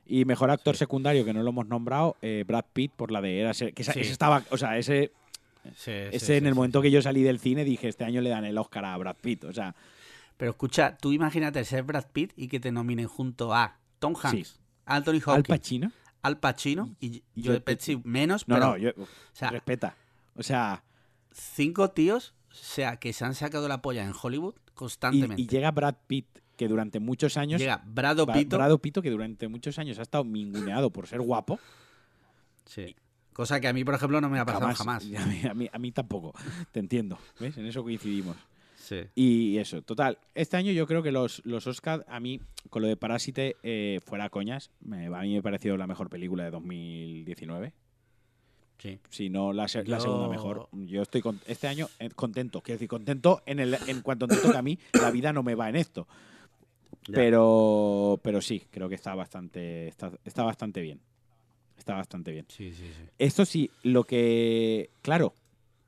[0.04, 0.80] Y mejor actor Sí.
[0.80, 3.92] secundario, que no lo hemos nombrado, eh, Brad Pitt por la de Érase- que esa-
[3.92, 4.00] Sí.
[4.00, 5.12] ese estaba, o sea, ese,
[5.76, 6.56] Sí, ese sí, en el sí.
[6.56, 9.16] momento que yo salí del cine dije, este año le dan el Oscar a Brad
[9.20, 9.74] Pitt, o sea,
[10.36, 14.58] Pero escucha, tú imagínate ser Brad Pitt y que te nominen junto a Tom Hanks.
[14.86, 15.92] Anthony Al Hopkins, Pacino.
[16.22, 19.94] Al Pacino y y Joe Joe Pesci menos, No, pero, no, yo, o sea, respeta.
[20.34, 20.82] O sea,
[21.32, 25.40] cinco tíos, o sea, que se han sacado la polla en Hollywood constantemente.
[25.42, 29.48] y llega Brad Pitt, que durante muchos años Llega Brado Pito, Brado Pito, que durante
[29.48, 31.58] muchos años ha estado minguneado por ser guapo.
[32.64, 32.96] sí.
[33.40, 35.02] Cosa que a mí, por ejemplo, no me ha pasado jamás.
[35.18, 36.32] A mí, a mí- a mí tampoco.
[36.72, 37.18] Te entiendo.
[37.38, 37.56] ¿Ves?
[37.58, 38.36] En eso coincidimos.
[38.76, 39.02] Sí.
[39.14, 40.18] Y eso, total.
[40.34, 44.00] Este año yo creo que los, los Oscars, a mí, con lo de Parásite, eh,
[44.04, 47.72] fuera coñas, me- a mí me pareció la mejor película de 2019.
[48.78, 48.98] sí.
[49.10, 50.68] Si no la, se- la Yo- segunda mejor.
[50.72, 52.60] Yo estoy con- este año eh, contento.
[52.62, 55.54] Quiero decir, contento en, el, en cuanto contento que a mí la vida no me
[55.54, 56.06] va en esto.
[57.06, 57.14] Ya.
[57.14, 61.00] Pero, pero sí, creo que está bastante, está, está bastante bien.
[61.80, 62.44] Está bastante bien.
[62.48, 63.02] Sí, sí, sí.
[63.18, 64.90] Esto sí, lo que.
[65.00, 65.34] Claro,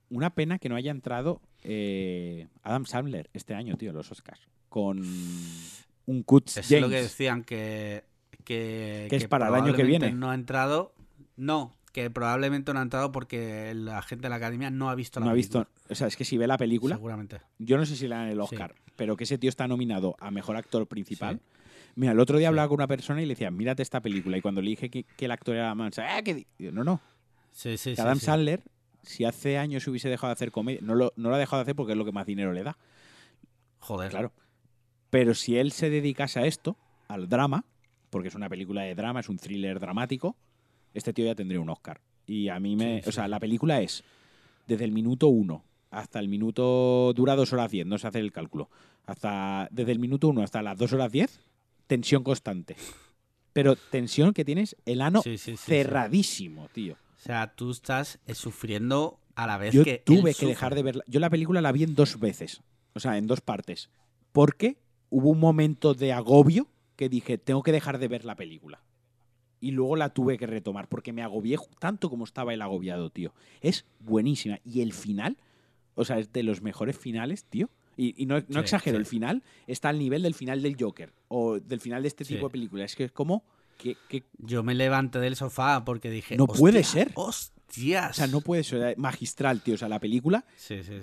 [0.09, 4.41] una pena que no haya entrado eh, Adam Sandler este año, tío, los Oscars.
[4.71, 5.03] Con
[6.07, 6.83] un Cuts Es James.
[6.83, 8.05] lo que decían que.
[8.43, 10.13] Que, Que es para el año que viene.
[10.13, 10.95] No ha entrado.
[11.37, 15.21] No, que probablemente no ha entrado porque la gente de la academia no ha visto
[15.21, 15.69] la no ha película.
[15.75, 15.93] visto.
[15.93, 17.41] O sea, es que si ve la película, Seguramente.
[17.59, 18.41] yo no sé si le dan el Sí.
[18.41, 21.41] Oscar, pero que ese tío está nominado a mejor actor principal.
[21.95, 24.37] Mira, el otro día hablaba con una persona y le decía, mírate esta película.
[24.37, 26.47] Y cuando le dije que, que el actor era Mansa, ¡ah, que di-".
[26.59, 27.01] Digo, no, no.
[27.51, 28.03] Sí, sí, que sí.
[28.03, 28.27] Adam sí.
[28.27, 28.63] Sandler,
[29.03, 31.63] si hace años hubiese dejado de hacer comedia, no lo, no lo ha dejado de
[31.63, 32.79] hacer porque es lo que más dinero le da.
[33.81, 34.11] Joder.
[34.11, 34.33] Claro.
[35.11, 36.77] Pero si él se dedicase a esto,
[37.09, 37.65] al drama,
[38.09, 40.37] porque es una película de drama, es un thriller dramático,
[40.95, 42.01] este tío ya tendría un Oscar.
[42.27, 43.03] Y a mí me.
[43.07, 44.05] O sea, la película es
[44.67, 47.13] desde el minuto uno hasta el minuto.
[47.15, 48.71] dura dos horas diez, no se hace el cálculo.
[49.07, 49.69] Hasta.
[49.71, 51.41] Desde el minuto uno hasta las dos horas diez,
[51.87, 52.77] tensión constante.
[53.53, 55.63] Pero tensión que tienes el ano Sí, sí, sí, sí.
[55.67, 56.95] cerradísimo, tío.
[56.95, 59.99] O sea, tú estás eh, sufriendo a la vez Yo que.
[60.05, 60.49] tuve él que sufre.
[60.49, 61.05] dejar de verla.
[61.07, 62.63] Yo la película la vi en dos veces.
[62.95, 63.91] O sea, en dos partes.
[64.33, 64.79] Porque
[65.11, 68.83] hubo un momento de agobio que dije, tengo que dejar de ver la película.
[69.61, 73.33] Y luego la tuve que retomar porque me agobié tanto como estaba el agobiado, tío.
[73.61, 74.59] Es buenísima.
[74.65, 75.37] Y el final,
[75.95, 77.71] o sea, es de los mejores finales, tío.
[77.97, 79.01] Y, y no, no Sí, exagero, sí.
[79.01, 82.47] el final está al nivel del final del Joker o del final de este tipo
[82.47, 82.91] de películas.
[82.93, 83.45] Es que es como
[83.79, 86.37] que, que Yo me levanté del sofá porque dije.
[86.37, 87.11] No "Hostia, puede ser".
[87.15, 88.11] ¡Hostias!
[88.11, 89.75] o sea, no puede ser magistral, tío.
[89.75, 90.45] O sea, la película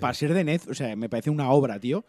[0.00, 2.04] para ser de Ned, o sea, me parece una obra, tío.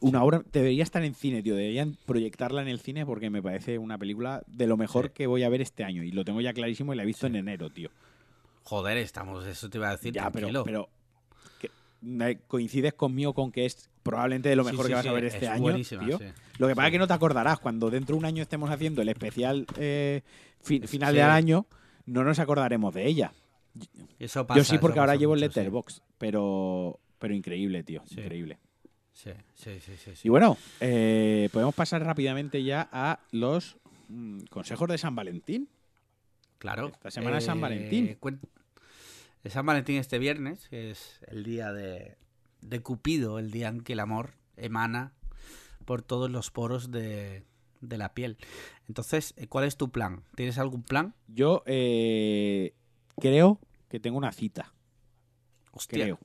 [0.00, 1.56] Una obra, debería estar en cine, tío.
[1.56, 5.12] Deberían proyectarla en el cine porque me parece una película de lo mejor Sí.
[5.14, 6.04] que voy a ver este año.
[6.04, 7.32] Y lo tengo ya clarísimo y la he visto Sí.
[7.32, 7.90] en enero, tío.
[8.62, 9.44] Joder, estamos.
[9.46, 10.12] Eso te iba a decir.
[10.12, 10.62] ya, pero, tranquilo.
[10.64, 10.88] pero
[12.46, 15.24] coincides conmigo con que es probablemente de lo mejor sí, que vas sí, a ver
[15.24, 16.18] este es año, tío.
[16.18, 16.24] sí.
[16.58, 19.02] Lo que pasa es que no te acordarás cuando dentro de un año estemos haciendo
[19.02, 20.22] el especial eh,
[20.60, 21.66] fi- final del año,
[22.06, 23.32] no nos acordaremos de ella.
[24.18, 25.40] Eso pasa, Yo sí, porque ahora llevo el.
[25.40, 28.58] Letterbox, pero pero increíble, tío, increíble.
[29.12, 30.10] Sí, sí, sí, sí.
[30.24, 33.76] Y bueno, eh, podemos pasar rápidamente ya a los
[34.08, 35.68] mm, consejos de San Valentín.
[36.58, 36.88] Claro.
[36.88, 38.16] Esta semana es San Valentín.
[39.46, 42.16] San Valentín este viernes, que es el día de,
[42.60, 45.12] de Cupido, el día en que el amor emana
[45.84, 47.44] por todos los poros de,
[47.80, 48.36] de la piel.
[48.88, 50.22] Entonces, eh, ¿cuál es tu plan?
[50.34, 51.14] ¿Tienes algún plan?
[51.28, 52.74] Yo eh,
[53.20, 53.58] creo
[53.88, 54.72] que tengo una cita.
[55.72, 56.04] Hostia.
[56.04, 56.18] Creo.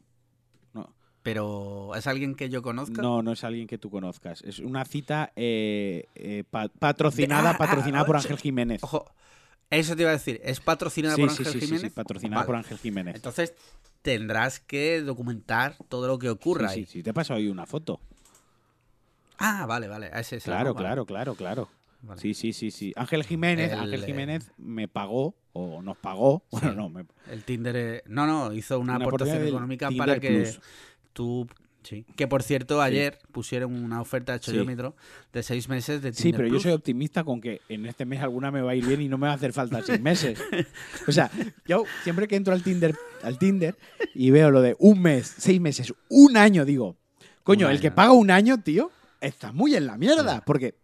[0.73, 3.01] No, Pero ¿es alguien que yo conozca?
[3.01, 4.41] no, no es alguien que tú conozcas.
[4.41, 8.83] Es una cita eh, eh, pa- patrocinada, Ah, ah, patrocinada por ah, Ángel Jiménez.
[8.83, 9.05] Ojo,
[9.77, 10.39] eso te iba a decir.
[10.43, 11.81] ¿Es patrocinada Sí, por Ángel sí, sí, Jiménez?
[11.81, 12.45] sí, patrocinada Vale.
[12.47, 13.15] por Ángel Jiménez.
[13.15, 13.53] Entonces
[14.01, 16.85] tendrás que documentar todo lo que ocurra ahí.
[16.85, 17.99] sí, sí, te he pasado hoy una foto.
[19.37, 20.11] Ah, vale, vale.
[20.13, 21.69] Ese Claro, claro, claro, claro.
[22.17, 22.91] Sí, sí, sí, sí.
[22.97, 27.43] Ángel Jiménez, El, Ángel eh, Jiménez me pagó, o nos pagó, bueno, no, me, El
[27.45, 27.75] Tinder.
[27.77, 30.59] eh, No, no, hizo una, Una aportación económica Tinder para que Plus.
[31.13, 31.47] tú.
[31.83, 32.05] Sí.
[32.15, 34.51] Que por cierto, ayer pusieron una oferta de Sí.
[34.51, 34.95] chollómetro
[35.31, 38.21] de seis meses de Tinder Sí, pero yo soy optimista con que en este mes
[38.21, 40.39] alguna me va a ir bien y no me va a hacer falta seis meses.
[41.07, 41.29] O sea,
[41.67, 43.75] yo siempre que entro al Tinder, al Tinder
[44.15, 46.95] y veo lo de un mes, seis meses, un año, digo,
[47.43, 50.43] coño, el que paga un año, tío, está muy en la mierda.
[50.45, 50.75] Porque,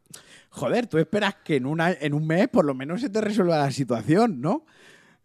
[0.50, 3.58] joder, tú esperas que en, una, en un mes por lo menos se te resuelva
[3.58, 4.66] la situación, ¿no?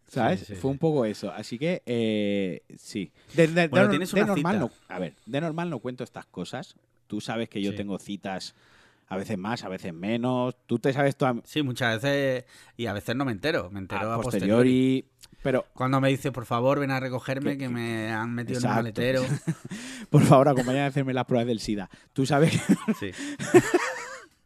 [0.07, 0.41] ¿Sabes?
[0.41, 1.31] Sí, sí, Fue un poco eso.
[1.31, 3.11] Así que, eh, sí.
[3.33, 6.75] De, de- Bueno, de una normal no, a ver, de normal no cuento estas cosas.
[7.07, 7.77] Tú sabes que yo Sí.
[7.77, 8.55] tengo citas
[9.07, 10.55] a veces más, a veces menos.
[10.65, 12.45] Tú te sabes toda, Sí, muchas veces.
[12.77, 13.69] Y a veces no me entero.
[13.71, 15.01] Me entero a a, posteriori.
[15.01, 15.05] posteriori.
[15.43, 18.57] Pero, Cuando me dice, por favor, ven a recogerme, Que- que, que- me han metido
[18.59, 18.73] Exacto.
[18.73, 19.21] en un maletero.
[20.09, 21.87] por favor, acompáñame a hacerme las pruebas del SIDA.
[22.13, 23.11] Tú sabes que, Sí.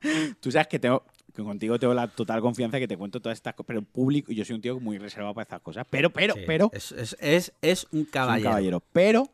[0.42, 1.04] tú sabes que tengo
[1.44, 4.32] que contigo tengo la total confianza que te cuento todas estas cosas, pero en público
[4.32, 5.86] yo soy un tío muy reservado para estas cosas.
[5.90, 6.42] Pero, pero, sí.
[6.46, 8.50] pero, Es, es, es, es un soy un caballero.
[8.50, 8.84] caballero.
[8.94, 9.30] Pero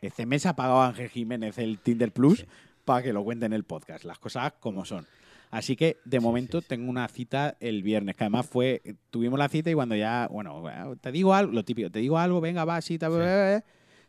[0.00, 2.46] este mes ha pagado Ángel Jiménez el Tinder Plus Sí.
[2.84, 4.04] para que lo cuente en el podcast.
[4.04, 5.06] Las cosas como son.
[5.50, 6.68] Así que de Sí, momento sí, sí.
[6.70, 8.80] tengo una cita el viernes, que además fue,
[9.10, 10.62] tuvimos la cita y cuando ya, bueno,
[11.00, 13.16] te digo algo, lo típico, te digo algo, venga, va, cita, Sí.
[13.16, 13.64] bla, bla, bla,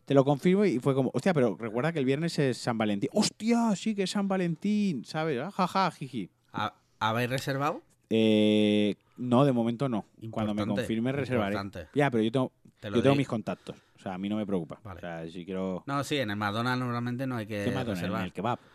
[0.05, 3.09] te lo confirmo y fue como, hostia, pero recuerda que el viernes es San Valentín.
[3.13, 5.39] Hostia, sí que es San Valentín, ¿sabes?
[5.41, 6.29] Ah, Jaja, jiji.
[6.53, 6.73] ¿Ha-
[7.09, 7.81] ¿Habéis reservado?
[8.09, 10.05] Eh, no, de momento no.
[10.31, 11.53] Cuando me confirme reservaré.
[11.55, 11.89] importante.
[11.93, 13.75] Ya, pero yo tengo, Te lo yo tengo di- mis contactos.
[13.95, 14.79] O sea, a mí no me preocupa.
[14.83, 14.97] Vale.
[14.97, 15.83] O sea, si quiero...
[15.87, 18.19] No, sí, en el McDonald's normalmente no hay que ¿Qué reservar.
[18.21, 18.59] En el kebab.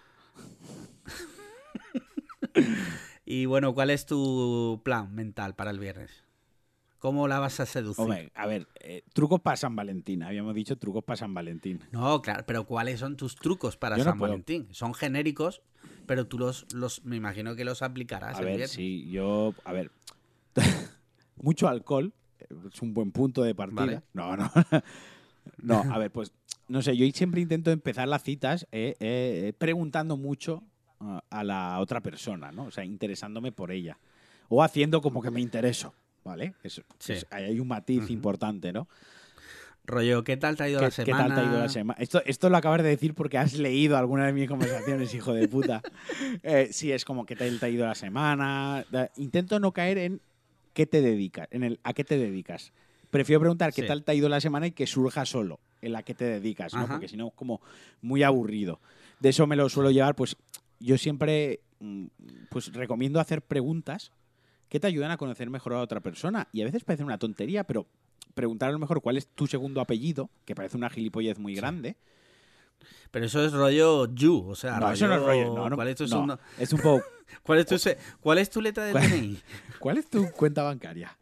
[3.24, 6.24] Y bueno, ¿cuál es tu plan mental para el viernes?
[6.98, 8.02] ¿Cómo la vas a seducir?
[8.02, 10.22] Hombre, a ver, eh, trucos para San Valentín.
[10.22, 11.80] Habíamos dicho trucos para San Valentín.
[11.92, 14.18] No, claro, pero ¿cuáles son tus trucos para Yo San.
[14.18, 14.66] Valentín?
[14.72, 15.60] Son genéricos,
[16.08, 18.72] pero tú los, los me imagino que los aplicarás A el ver, viernes.
[18.72, 19.92] sí, yo, a ver,
[21.36, 23.76] mucho alcohol eh, es un buen punto de partida.
[23.84, 24.02] Vale.
[24.12, 24.50] No, no.
[25.62, 26.32] no, a ver, pues,
[26.68, 30.62] no sé, yo siempre intento empezar las citas eh, eh, preguntando mucho
[31.00, 32.64] ah, a la otra persona, ¿no?
[32.64, 33.98] O sea, interesándome por ella.
[34.48, 35.94] O haciendo como que me intereso,
[36.24, 36.54] ¿vale?
[36.62, 37.12] Eso, Sí.
[37.12, 38.88] es- ahí hay un matiz importante, ¿no?
[39.88, 41.26] Rollo, ¿qué tal te ha ido ¿Qué, la qué semana?
[41.28, 41.98] tal te ha ido la semana?
[42.00, 45.48] Esto, esto lo acabas de decir porque has leído alguna de mis conversaciones, hijo de
[45.48, 45.82] puta.
[46.42, 48.84] Eh, sí, es como que tal te ha ido la semana.
[49.16, 50.20] Intento no caer en
[50.74, 52.72] qué te dedicas, en el a qué te dedicas.
[53.10, 53.88] Prefiero preguntar qué Sí.
[53.88, 56.74] tal te ha ido la semana y que surja solo en la que te dedicas.
[56.88, 57.60] Porque si no es como
[58.02, 58.80] muy aburrido.
[59.20, 60.36] De eso me lo suelo llevar, pues
[60.80, 62.06] yo siempre mm,
[62.50, 64.12] pues recomiendo hacer preguntas
[64.68, 66.48] que te ayudan a conocer mejor a otra persona.
[66.52, 67.86] Y a veces parece una tontería, pero
[68.38, 71.96] preguntar a lo mejor cuál es tu segundo apellido, que parece una gilipollez muy grande.
[73.10, 75.54] Pero eso es rollo you, o sea, No, eso no es rollo.
[75.54, 76.08] No, no, ¿Cuál es tu no.
[76.08, 77.04] segundo- Es un poco.
[77.42, 79.42] ¿Cuál es tu, se- ¿Cuál es tu letra de ¿Cuál- DNI?
[79.80, 81.17] ¿Cuál es tu cuenta bancaria?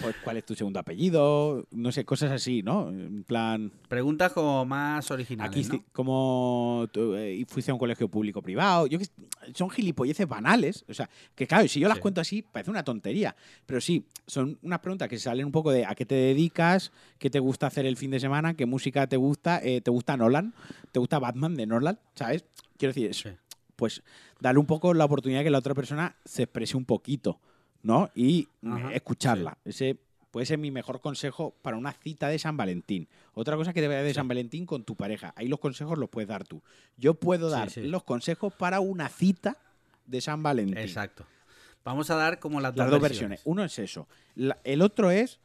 [0.00, 1.66] Pues, ¿Cuál es tu segundo apellido?
[1.70, 2.88] No sé, cosas así, ¿no?
[2.90, 3.70] En plan.
[3.88, 5.84] Preguntas como más originales, Aquí, ¿no?
[5.92, 8.86] como eh, fuiste a un colegio público privado.
[8.88, 9.06] Yo que
[9.54, 10.84] son gilipolleces banales.
[10.88, 12.02] O sea, que claro, si yo las Sí.
[12.02, 13.36] cuento así, parece una tontería.
[13.66, 17.30] Pero sí, son unas preguntas que salen un poco de a qué te dedicas, qué
[17.30, 20.54] te gusta hacer el fin de semana, qué música te gusta, eh, te gusta Nolan,
[20.90, 22.44] te gusta Batman de Nolan, ¿sabes?
[22.76, 23.28] Quiero decir, es- Sí.
[23.76, 24.02] pues
[24.40, 27.38] darle un poco la oportunidad que la otra persona se exprese un poquito,
[27.84, 28.10] ¿no?
[28.16, 29.56] Y Ajá, escucharla.
[29.64, 29.96] Ese
[30.32, 33.06] puede ser mi mejor consejo para una cita de San Valentín.
[33.34, 34.14] Otra cosa que te vaya de Sí.
[34.14, 35.32] San Valentín con tu pareja.
[35.36, 36.60] Ahí los consejos los puedes dar tú.
[36.96, 37.82] Yo puedo dar sí.
[37.82, 39.56] los consejos para una cita
[40.06, 40.78] de San Valentín.
[40.78, 41.24] Exacto.
[41.84, 43.42] Vamos a dar como las, Las dos versiones.
[43.44, 44.08] Uno es eso.
[44.34, 45.38] La- el otro es,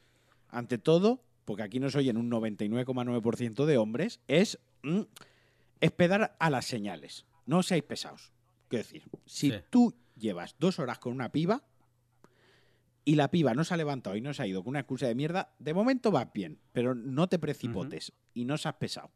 [0.50, 5.02] ante todo, porque aquí nos oyen un 99,9% de hombres, es mm,
[5.82, 7.26] esperar a las señales.
[7.46, 8.32] No seáis pesados.
[8.70, 11.64] Quiero decir, si tú llevas dos horas con una piba
[13.06, 15.08] y la piba no se ha levantado y no se ha ido con una excusa
[15.08, 19.12] de mierda, de momento vas bien, pero no te precipotes y no seas pesado.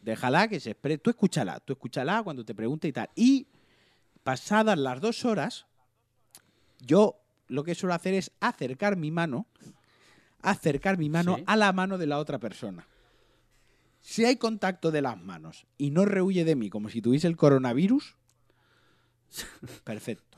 [0.00, 0.98] Déjala que se espere.
[0.98, 3.08] Tú escúchala, tú escúchala cuando te pregunte y tal.
[3.14, 3.46] Y
[4.22, 5.66] pasadas las dos horas,
[6.80, 9.46] yo lo que suelo hacer es acercar mi mano,
[10.40, 11.44] acercar mi mano Sí.
[11.46, 12.86] a la mano de la otra persona.
[14.00, 17.36] Si hay contacto de las manos y no rehuye de mí como si tuviese el
[17.36, 18.16] coronavirus,
[19.84, 20.31] Perfecto.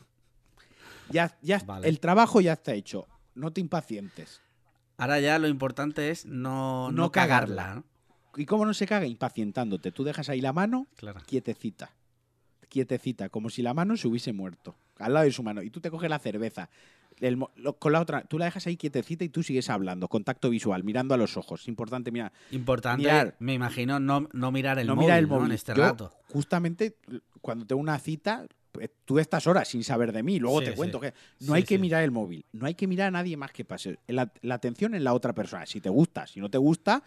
[1.10, 1.88] Ya, ya Vale.
[1.88, 3.06] el trabajo ya está hecho.
[3.34, 4.40] No te impacientes.
[4.96, 7.84] Ahora ya lo importante es no, No no cagarla, ¿no?
[8.36, 9.06] ¿Y cómo no se caga?
[9.06, 9.92] Impacientándote.
[9.92, 11.20] Tú dejas ahí la mano Claro.
[11.26, 11.90] quietecita.
[12.68, 14.74] Quietecita, como si la mano se hubiese muerto.
[14.98, 15.62] Al lado de su mano.
[15.62, 16.68] Y tú te coges la cerveza.
[17.20, 20.08] el lo- con la otra, tú la dejas ahí quietecita y tú sigues hablando.
[20.08, 21.68] Contacto visual, mirando a los ojos.
[21.68, 22.32] Importante, mira.
[22.50, 23.36] Importante, Mirar.
[23.38, 25.34] me imagino, no, no mirar el no móvil, mira el ¿no?
[25.36, 25.50] móvil.
[25.50, 26.12] en este Yo, rato.
[26.32, 26.96] Justamente
[27.40, 28.46] cuando tengo una cita,
[29.04, 30.38] tú estas horas sin saber de mí.
[30.38, 30.76] Luego Sí, te sí.
[30.76, 32.44] cuento que no Sí, hay que mirar el móvil.
[32.52, 33.98] No hay que mirar a nadie más que pase.
[34.06, 35.66] La, la atención en la otra persona.
[35.66, 37.02] Si te gusta, si no te gusta,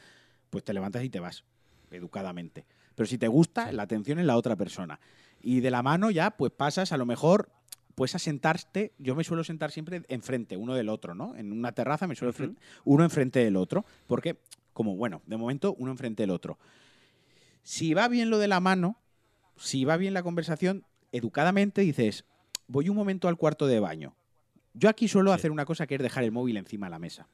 [0.50, 1.44] pues te levantas y te vas.
[1.92, 2.66] Educadamente.
[2.96, 5.00] Pero si te gusta, la atención en la otra persona.
[5.42, 7.50] Y de la mano ya, pues pasas a lo mejor.
[7.96, 11.36] Pues a sentarte, yo me suelo sentar siempre enfrente, uno del otro, ¿no?
[11.36, 12.32] En una terraza me suelo
[12.86, 14.38] uno enfrente del otro, porque,
[14.72, 16.60] como bueno, de momento uno enfrente del otro.
[17.64, 19.00] Si va bien lo de la mano,
[19.58, 22.26] si va bien la conversación, educadamente dices,
[22.68, 24.16] voy un momento al cuarto de baño.
[24.74, 25.36] Yo aquí suelo Sí.
[25.36, 27.28] hacer una cosa que es dejar el móvil encima de la mesa.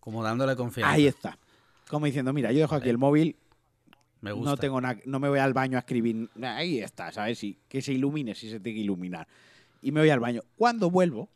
[0.00, 0.92] Como dándole confianza.
[0.92, 1.38] Ahí está.
[1.88, 3.36] Como diciendo, mira, yo dejo aquí el móvil,
[4.20, 4.50] me gusta.
[4.50, 6.28] no tengo no me voy al baño a escribir.
[6.42, 7.42] Ahí está, ¿sabes?
[7.42, 9.26] Y que se ilumine si se tiene que iluminar.
[9.80, 10.42] Y me voy al baño.
[10.56, 11.30] Cuando vuelvo,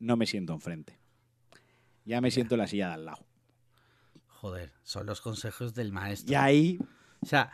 [0.00, 0.98] no me siento enfrente.
[2.04, 3.24] Ya me siento en la silla de al lado.
[4.26, 6.32] Joder, son los consejos del maestro.
[6.32, 6.78] Y ahí,
[7.22, 7.52] O sea,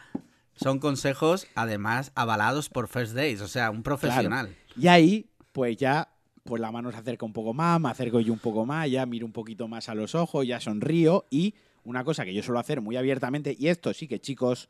[0.60, 4.54] son consejos además avalados por First Days, o sea, un profesional.
[4.76, 6.08] y ahí, pues ya,
[6.44, 9.06] pues la mano se acerca un poco más, me acerco yo un poco más, ya
[9.06, 11.26] miro un poquito más a los ojos, ya sonrío.
[11.30, 11.54] Y
[11.84, 14.68] una cosa que yo suelo hacer muy abiertamente, y esto sí que chicos,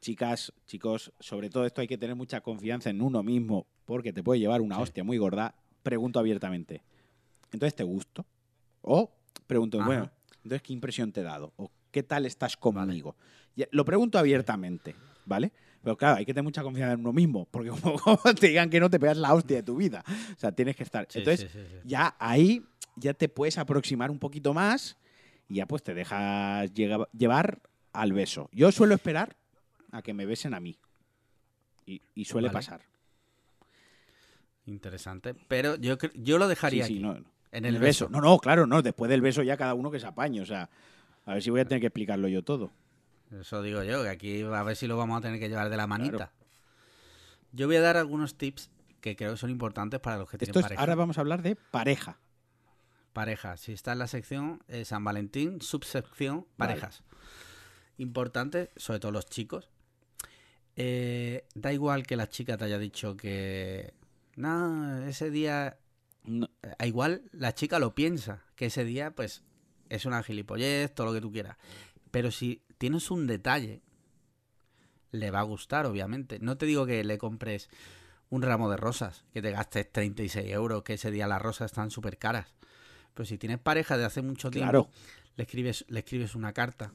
[0.00, 4.22] chicas, chicos, sobre todo esto hay que tener mucha confianza en uno mismo, porque te
[4.22, 4.82] puede llevar una Sí.
[4.82, 5.54] hostia muy gorda.
[5.82, 6.82] Pregunto abiertamente.
[7.52, 8.26] Entonces, ¿te gusto?
[8.82, 9.12] O
[9.46, 9.86] pregunto, Ajá.
[9.86, 10.10] bueno,
[10.42, 11.52] entonces, ¿qué impresión te he dado?
[11.56, 13.16] ¿O qué tal estás conmigo?
[13.70, 14.94] Lo pregunto abiertamente,
[15.24, 15.50] ¿vale?
[15.82, 18.68] Pero claro, hay que tener mucha confianza en uno mismo, porque como, como te digan
[18.68, 20.04] que no te pegas la hostia de tu vida.
[20.36, 21.06] O sea, tienes que estar.
[21.08, 21.76] Sí, Entonces, sí, sí, sí.
[21.86, 22.62] ya ahí
[22.96, 24.98] ya te puedes aproximar un poquito más
[25.48, 27.62] y ya pues te dejas llevar
[27.94, 28.50] al beso.
[28.52, 29.34] Yo suelo esperar
[29.90, 30.78] a que me besen a mí.
[31.86, 32.58] Y, y suele Vale.
[32.58, 32.80] pasar.
[34.66, 35.34] Interesante.
[35.48, 37.30] Pero yo, yo lo dejaría Sí, sí, aquí, no, no.
[37.52, 38.10] en el beso.
[38.10, 38.82] No, no, claro, no.
[38.82, 40.42] Después del beso ya cada uno que se apañe.
[40.42, 40.68] O sea,
[41.26, 42.72] a ver si voy a tener que explicarlo yo todo.
[43.38, 45.76] Eso digo yo, que aquí a ver si lo vamos a tener que llevar de
[45.76, 46.16] la manita.
[46.16, 46.32] Claro.
[47.52, 48.70] Yo voy a dar algunos tips
[49.00, 50.80] que creo que son importantes para los que Esto tienen es, pareja.
[50.80, 52.18] ahora vamos a hablar de pareja.
[53.12, 53.56] Pareja.
[53.56, 56.72] Si está en la sección eh, San Valentín, subsección Vale.
[56.74, 57.02] parejas.
[57.98, 59.70] Importante, sobre todo los chicos.
[60.76, 63.94] Eh, da igual que la chica te haya dicho que.
[64.36, 65.78] No, ese día.
[66.24, 69.42] No- eh, igual la chica lo piensa, que ese día, pues,
[69.88, 71.56] es una gilipollez, todo lo que tú quieras.
[72.10, 73.82] Pero si tienes un detalle,
[75.10, 76.38] le va a gustar, obviamente.
[76.40, 77.68] No te digo que le compres
[78.28, 81.90] un ramo de rosas, que te gastes 36 euros, que ese día las rosas están
[81.90, 82.54] súper caras.
[83.14, 84.90] Pero si tienes pareja de hace mucho tiempo,
[85.36, 86.92] le escribes, le escribes una carta.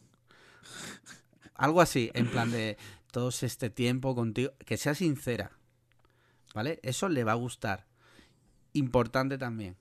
[1.56, 2.78] Algo así, en plan de
[3.12, 5.52] todo este tiempo contigo, que sea sincera.
[6.54, 6.80] ¿Vale?
[6.84, 7.88] Eso le va a gustar.
[8.74, 9.78] Importante también.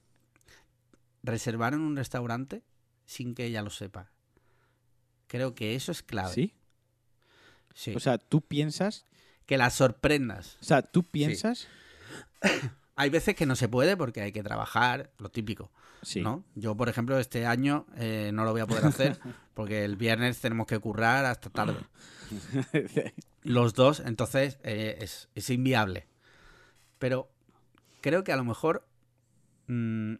[1.22, 2.62] Reservar en un restaurante
[3.10, 4.08] sin que ella lo sepa.
[5.26, 6.32] Creo que eso es clave.
[6.32, 6.54] ¿Sí?
[7.74, 7.92] Sí.
[7.96, 9.04] O sea, tú piensas.
[9.46, 10.58] que la sorprendas.
[10.60, 11.66] O sea, tú piensas.
[12.94, 15.72] Hay veces que no se puede porque hay que trabajar, lo típico.
[16.02, 16.20] Sí.
[16.20, 16.44] ¿no?
[16.54, 19.18] Yo, por ejemplo, este año eh, no lo voy a poder hacer
[19.54, 21.80] porque el viernes tenemos que currar hasta tarde.
[23.42, 26.06] Los dos, entonces eh, es, es inviable.
[26.98, 27.30] Pero
[28.02, 28.86] creo que a lo mejor...
[29.66, 30.16] mm,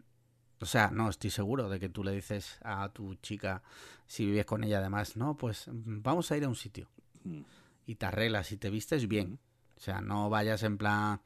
[0.60, 3.62] o sea, no, estoy seguro de que tú le dices a tu chica,
[4.06, 6.88] si vives con ella además, no, pues mm, vamos a ir a un sitio.
[7.24, 7.40] Mm.
[7.86, 9.38] Y te arreglas y te vistes bien.
[9.76, 11.20] O sea, no vayas en plan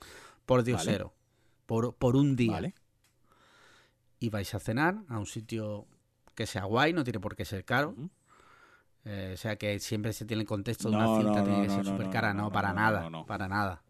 [0.47, 1.13] por diosero.
[1.67, 2.53] Por, por un día.
[2.53, 2.75] Vale.
[4.21, 5.87] Y vais a cenar a un sitio
[6.35, 7.95] que sea guay, no tiene por qué ser caro.
[9.05, 11.59] Eh, o sea que siempre se tiene el contexto de No, una cinta, no, tiene
[11.59, 12.33] no, que ser súper cara.
[12.33, 13.11] no, para nada.
[13.27, 13.83] Para nada.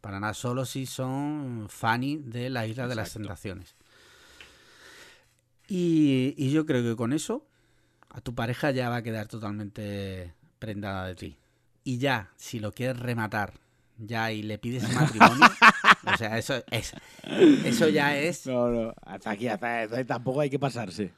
[0.00, 0.34] Para nada.
[0.34, 3.12] Solo si son Fanny de la Isla de las.
[3.12, 3.76] Tentaciones.
[5.68, 7.46] Y, y yo creo que con eso
[8.10, 11.36] a tu pareja ya va a quedar totalmente prendada de ti.
[11.84, 13.54] Y ya, si lo quieres rematar
[13.98, 15.46] ya y le pides matrimonio,
[16.12, 16.92] o sea, eso es
[17.64, 18.94] eso ya es No, no.
[19.02, 21.12] Hasta aquí, hasta hasta- tampoco hay que pasarse.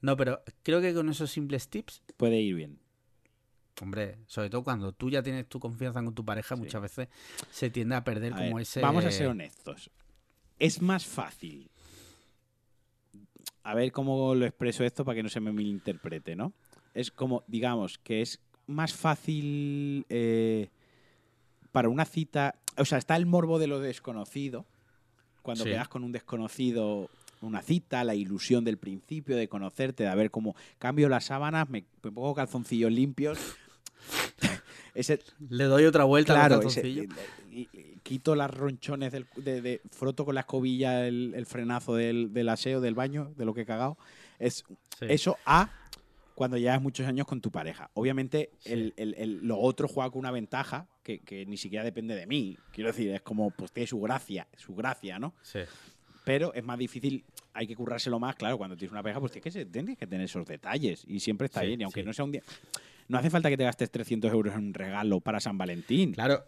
[0.00, 2.78] No, pero creo que con esos simples tips, Puede ir bien.
[3.82, 6.62] hombre, sobre todo cuando tú ya tienes tu confianza con tu pareja, Sí.
[6.62, 7.08] muchas veces
[7.50, 8.80] se tiende a perder A como ver, ese.
[8.80, 9.90] Vamos a ser honestos.
[10.58, 11.70] Es más fácil.
[13.68, 16.54] A ver cómo lo expreso esto para que no se me malinterprete, ¿no?
[16.94, 20.70] Es como, digamos, que es más fácil eh,
[21.70, 24.64] para una cita, o sea, está el morbo de lo desconocido,
[25.42, 25.70] cuando Sí.
[25.70, 27.10] quedas con un desconocido
[27.42, 31.84] una cita, la ilusión del principio, de conocerte, de ver cómo cambio las sábanas, me,
[32.02, 33.38] me pongo calzoncillos limpios.
[35.00, 37.04] Ese, Le doy otra vuelta claro, al calzoncillo.
[38.02, 42.48] quito las ronchones, del, de, de- froto con la escobilla el, el frenazo del, del
[42.48, 43.96] aseo del baño, de lo que he cagado.
[44.38, 44.64] Es,
[44.98, 45.06] Sí.
[45.08, 45.70] Eso a
[46.34, 47.88] cuando llevas muchos años con tu pareja.
[47.94, 48.72] Obviamente, Sí.
[48.72, 52.26] el, el- el- lo otro juega con una ventaja que, que ni siquiera depende de
[52.26, 52.56] mí.
[52.72, 55.34] Quiero decir, es como, pues tiene su gracia, su gracia, ¿no?
[55.42, 55.60] Sí.
[56.28, 57.24] Pero es más difícil,
[57.54, 60.06] hay que currárselo más, claro, cuando tienes una pareja, pues tienes que, ser- tienes que
[60.06, 61.04] tener esos detalles.
[61.06, 61.80] Y siempre está Sí, bien.
[61.80, 62.06] Y aunque sí.
[62.06, 62.42] no sea un día.
[63.08, 66.12] No hace falta que te gastes 300 euros en un regalo para San Valentín.
[66.12, 66.44] Claro,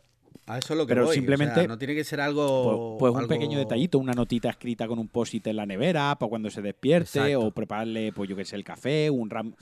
[0.46, 2.26] a eso es lo que Pero voy, o sea, simplemente- no tiene que ser Pues,
[2.28, 2.96] algo...
[2.98, 6.28] pues un algo- pequeño detallito, una notita escrita con un post-it en la nevera para
[6.28, 7.40] cuando se despierte, Exacto.
[7.46, 9.54] o prepararle, pues yo que sé, el café, un ram,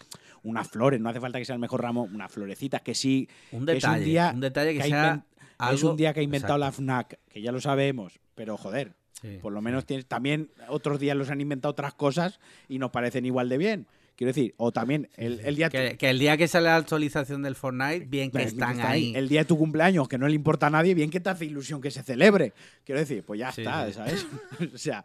[0.43, 3.29] unas flores, no hace falta que sea el mejor ramo, unas florecitas que sí.
[3.53, 5.25] Un que es detalle, un día un detalle que, sea
[5.59, 5.75] algo...
[5.75, 8.95] Es un día que ha inventado Exacto, la FNAC, que ya lo sabemos, pero joder,
[9.21, 12.91] sí, por lo menos tienes, también otros días los han inventado otras cosas y nos
[12.91, 13.87] parecen igual de bien.
[14.17, 17.41] Quiero decir, o también el, el día Que, que el día que sale la actualización
[17.43, 19.13] del Fortnite, bien que Bien, están está ahí.
[19.15, 21.45] El día de tu cumpleaños, que no le importa a nadie, bien que te hace
[21.45, 22.53] ilusión que se celebre.
[22.85, 23.93] Quiero decir, pues ya Sí, está, sí.
[23.93, 24.27] ¿sabes?
[24.75, 25.05] o sea,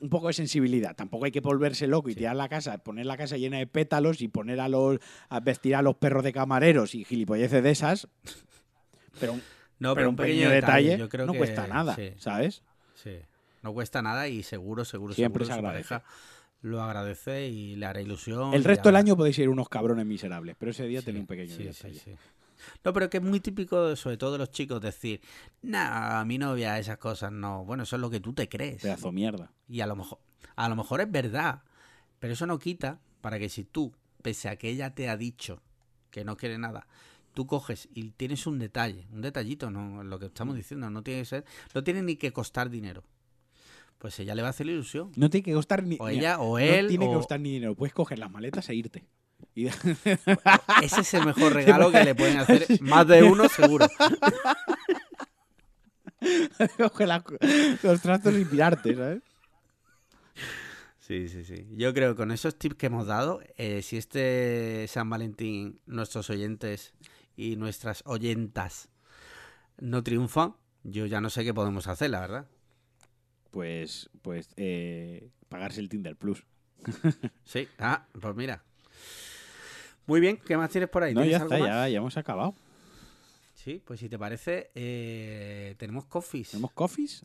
[0.00, 0.96] un poco de sensibilidad.
[0.96, 4.22] Tampoco hay que volverse loco y tirar la casa, poner la casa llena de pétalos
[4.22, 4.98] y poner a los
[5.28, 8.08] a vestir a los perros de camareros y gilipolleces de esas.
[9.20, 9.42] Pero, un-
[9.80, 12.62] No, pero un pequeño, detalle, yo creo no que- cuesta nada, ¿sabes?
[13.02, 13.18] Sí.
[13.62, 16.04] No cuesta nada y seguro, seguro, Siempre seguro se su pareja
[16.62, 18.54] lo agradece y le hará ilusión.
[18.54, 21.26] El resto del año podéis ser unos cabrones miserables, pero ese día Sí, tenéis un
[21.26, 21.98] pequeño sí, sí, detalle.
[22.00, 22.14] sí.
[22.84, 25.20] No, pero que es muy típico, sobre todo de los chicos, decir,
[25.62, 27.64] nah, a mi novia esas cosas no.
[27.64, 28.82] Bueno, eso es lo que tú te crees.
[28.82, 29.52] Pedazo mierda.
[29.68, 30.18] Y a lo mejor,
[30.56, 31.62] a lo mejor es verdad,
[32.18, 33.92] pero eso no quita para que si tú,
[34.22, 35.62] pese a que ella te ha dicho
[36.10, 36.86] que no quiere nada,
[37.38, 40.58] tú coges y tienes un detalle, un detallito, no lo que estamos Mm.
[40.58, 43.04] diciendo, no tiene que ser, no tiene ni que costar dinero.
[43.98, 45.12] Pues ella le va a hacer ilusión.
[45.14, 45.96] No tiene que costar ni.
[46.00, 47.76] O ella, o no él, tiene que costar ni dinero.
[47.76, 49.04] Puedes coger las maletas e irte.
[49.54, 49.66] Y
[50.82, 53.86] Ese es el mejor regalo que le pueden hacer más de uno, seguro.
[56.76, 57.22] Coge la-
[57.84, 59.22] los trastos y pirarte, ¿sabes?
[60.98, 61.68] Sí, sí, sí.
[61.76, 66.28] Yo creo que con esos tips que hemos dado, eh, si este San Valentín nuestros
[66.30, 66.92] oyentes
[67.38, 68.88] y nuestras oyentas
[69.78, 72.46] no triunfan, yo ya no sé qué podemos hacer, la verdad.
[73.52, 76.44] Pues, pues eh, pagarse el Tinder Plus.
[77.44, 78.64] Sí, ah, pues mira.
[80.06, 81.14] Muy bien, ¿qué más tienes por ahí?
[81.14, 82.54] No, ¿Tienes ya está, ya, ya hemos acabado.
[83.54, 86.50] Sí, pues si te parece, eh, tenemos coffees.
[86.50, 87.24] ¿Tenemos coffees?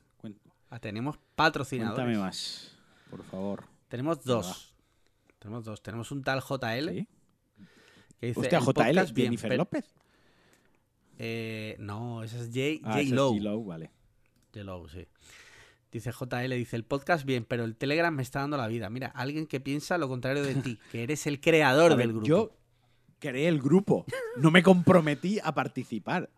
[0.69, 1.95] Ah, tenemos patrocinadores.
[1.95, 2.77] Cuéntame más,
[3.09, 3.63] por favor.
[3.87, 4.75] Tenemos dos.
[5.39, 5.81] Tenemos dos.
[5.81, 7.07] Tenemos un tal JL ¿Sí?
[8.19, 9.93] que dice Hostia, "El JL, bien, Jennifer López.
[11.19, 13.01] Eh, no, esa es J, Ah, J.
[13.01, 13.63] es Low.
[13.65, 13.91] Vale.
[14.53, 15.07] J-Lo, sí.
[15.91, 18.89] Dice JL, dice el podcast bien, pero el Telegram me está dando la vida.
[18.89, 22.25] Mira, alguien que piensa lo contrario de ti, que eres el creador ver, del grupo.
[22.27, 22.51] Yo
[23.19, 24.05] creé el grupo.
[24.37, 26.29] No me comprometí a participar.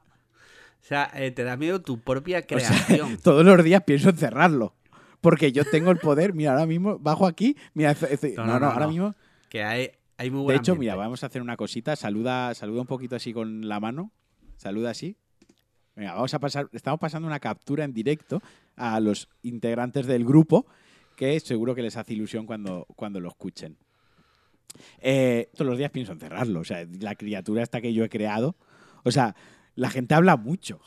[0.81, 3.17] O sea, eh, te da miedo tu propia O sea, creación.
[3.23, 4.75] todos los días pienso en cerrarlo.
[5.21, 6.33] Porque yo tengo el poder.
[6.33, 7.55] Mira, ahora mismo bajo aquí.
[7.73, 7.95] Mira,
[8.37, 8.91] No, no, no, no, ahora no.
[8.91, 9.15] mismo.
[9.49, 10.93] que hay, hay muy De buen hecho, ambiente.
[10.93, 11.95] mira, vamos a hacer una cosita.
[11.95, 14.11] Saluda, saluda un poquito así con la mano.
[14.65, 15.15] Saluda así.
[15.95, 16.67] Venga, vamos a pasar.
[16.73, 18.41] Estamos pasando una captura en directo
[18.75, 20.65] a los integrantes del grupo,
[21.15, 23.77] que seguro que les hace ilusión cuando, cuando lo escuchen.
[24.97, 26.61] Eh, todos los días pienso en cerrarlo.
[26.61, 28.55] O sea, la criatura esta que yo he creado.
[29.03, 29.35] O sea,
[29.75, 30.79] la gente habla mucho.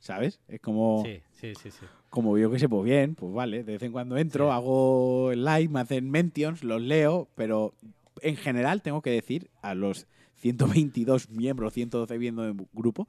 [0.00, 0.40] ¿Sabes?
[0.48, 1.86] Es como Sí, sí, sí, sí.
[2.10, 4.50] como yo que sé, pues bien, pues vale, de vez en cuando entro, Sí.
[4.52, 7.72] hago el live, me hacen mentions, los leo, pero
[8.20, 10.08] en general tengo que decir a los
[10.42, 13.08] 122 miembros, 112 viendo en grupo,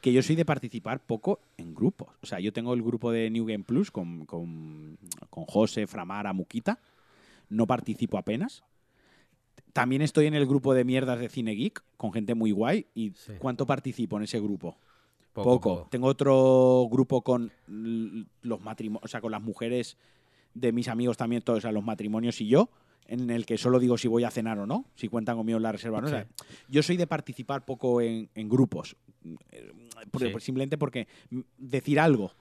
[0.00, 2.08] que yo soy de participar poco en grupos.
[2.22, 4.98] O sea, yo tengo el grupo de New Game Plus con, con,
[5.30, 6.78] con José, Framara, Muquita,
[7.48, 8.62] no participo apenas.
[9.72, 12.86] También estoy en el grupo de mierdas de Cine Geek, con gente muy guay.
[12.94, 13.32] ¿Y Sí.
[13.38, 14.76] cuánto participo en ese grupo?
[15.32, 15.76] Poco, Poco.
[15.78, 15.88] poco.
[15.90, 19.96] Tengo otro grupo con los matrimonios, o sea, con las mujeres
[20.54, 22.68] de mis amigos también, todos, o sea, los matrimonios y yo,
[23.06, 25.62] en el que solo digo si voy a cenar o no, si cuentan conmigo en
[25.62, 26.06] la reserva o no.
[26.06, 26.44] O sea, Sí.
[26.68, 28.96] yo soy de participar poco en, en grupos,
[29.50, 29.72] eh,
[30.18, 30.28] Sí.
[30.28, 31.06] por- simplemente porque
[31.58, 32.32] decir algo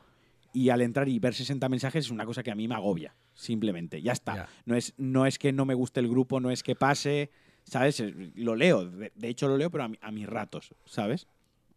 [0.54, 3.16] y al entrar y ver 60 mensajes es una cosa que a mí me agobia,
[3.34, 4.48] simplemente, ya está.
[4.66, 7.32] No, es, no es que no me guste el grupo, no es que pase,
[7.64, 8.00] ¿sabes?
[8.00, 11.28] Eh, Lo leo, de, de hecho lo leo, pero a, mi- a mis ratos, ¿sabes?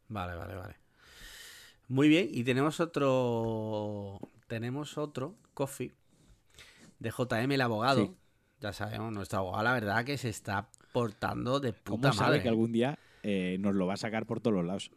[0.09, 0.77] Vale, vale, vale.
[1.89, 4.19] Muy bien, y tenemos otro.
[4.49, 5.93] Tenemos otro coffee
[6.99, 8.07] de JM el abogado.
[8.07, 8.13] Sí.
[8.61, 12.43] Ya sabemos, nuestro abogado, la verdad, que se está portando de ¿Cómo puta sabe madre.
[12.43, 14.91] que algún día eh, nos lo va a sacar por todos los lados?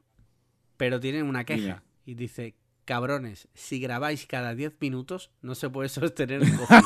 [0.77, 1.83] pero tienen una queja.
[2.05, 2.55] Y dice,
[2.85, 6.79] cabrones, si grabáis cada 10 minutos, no se puede sostener el coffee.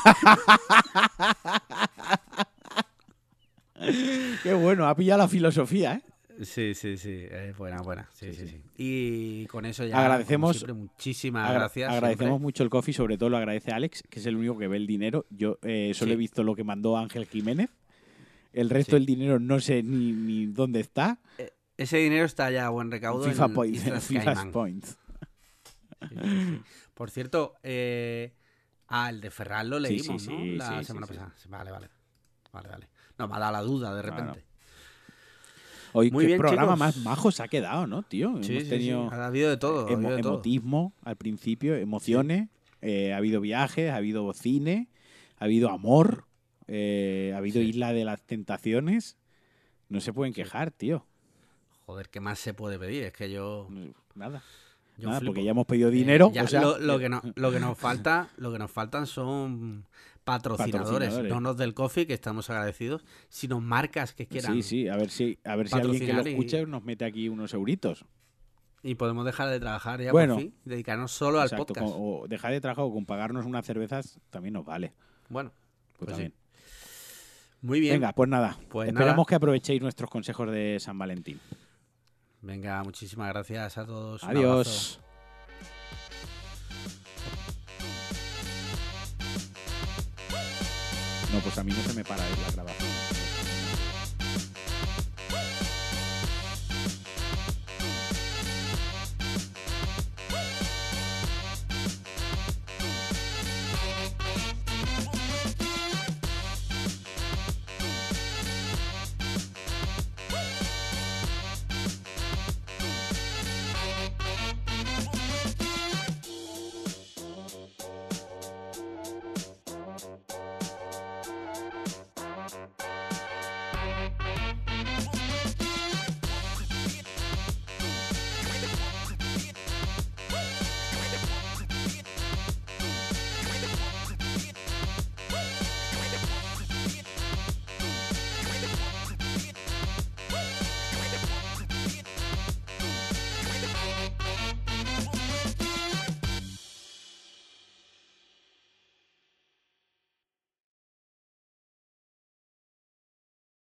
[4.42, 6.04] Qué bueno, ha pillado la filosofía, ¿eh?
[6.46, 8.10] Sí, sí, sí, es buena, buena.
[8.14, 8.62] Sí, sí, sí.
[8.78, 11.90] Y con eso ya, Agradecemos- siempre, muchísimas Agra- gracias.
[11.92, 12.44] agradecemos siempre.
[12.44, 14.88] mucho el coffee, sobre todo lo agradece Alex, que es el único que ve el
[14.88, 15.26] dinero.
[15.30, 16.14] Yo eh, solo Sí.
[16.14, 17.70] he visto lo que mandó Ángel Jiménez.
[18.54, 18.96] El resto Sí.
[18.98, 21.20] del dinero no sé ni, ni dónde está.
[21.76, 24.04] Ese dinero está ya a buen recaudo FIFA en Points.
[24.08, 24.52] FIFA.
[24.52, 24.98] Points.
[26.10, 26.62] Sí, sí, sí.
[26.94, 28.36] Por cierto, eh,
[28.90, 30.38] ah, el de Ferran lo Sí, leímos, sí, ¿no?
[30.38, 31.20] sí, La sí, semana sí, sí.
[31.20, 31.36] pasada.
[31.38, 31.90] Sí, Vale, vale.
[32.52, 32.90] Vale, vale.
[33.18, 34.18] No, me ha dado la duda de Claro.
[35.94, 36.80] Hoy Muy qué bien, programa chicos.
[36.80, 38.30] más majo se ha quedado, ¿no, tío?
[38.42, 39.16] Sí, Hemos sí, tenido sí.
[39.16, 39.88] Ha habido de todo.
[39.88, 40.34] ha emo- habido de todo.
[40.34, 42.50] emotismo al principio, emociones,
[42.82, 44.90] eh, ha habido viajes, ha habido cine,
[45.38, 46.26] ha habido amor,
[46.68, 47.62] eh, ha habido.
[47.62, 49.18] Isla de las Tentaciones.
[49.90, 51.06] No se pueden quejar, tío.
[51.86, 53.04] Joder, ¿qué más se puede pedir?
[53.04, 53.68] Es que yo.
[54.16, 54.42] Nada.
[54.98, 56.32] yo Nada, porque ya hemos pedido Eh, dinero.
[56.34, 59.06] ya o sea, lo, lo que no- lo que nos falta, lo que nos faltan
[59.06, 59.86] son
[60.24, 61.32] patrocinadores, Patrocinadores.
[61.34, 64.54] no nos del coffee, que estamos agradecidos, sino marcas que quieran.
[64.56, 67.06] Sí, sí, a ver si, a ver si alguien que lo y- escuche nos mete
[67.06, 68.06] aquí unos euritos.
[68.82, 70.34] Y podemos dejar de trabajar ya Bueno.
[70.36, 71.80] por fin, dedicarnos solo al podcast.
[71.88, 74.94] con- o dejar de trabajar o con pagarnos unas cervezas también nos vale.
[75.30, 75.52] Bueno,
[75.98, 76.34] Pues Pues también.
[77.62, 77.94] muy bien.
[77.96, 78.58] Venga, pues nada.
[78.70, 79.26] Pues Esperamos nada.
[79.26, 81.40] que aprovechéis nuestros consejos de San Valentín.
[82.42, 84.22] Venga, muchísimas gracias a todos.
[84.26, 85.00] Adiós.
[91.34, 93.03] No, pues a mí no se me para la grabación.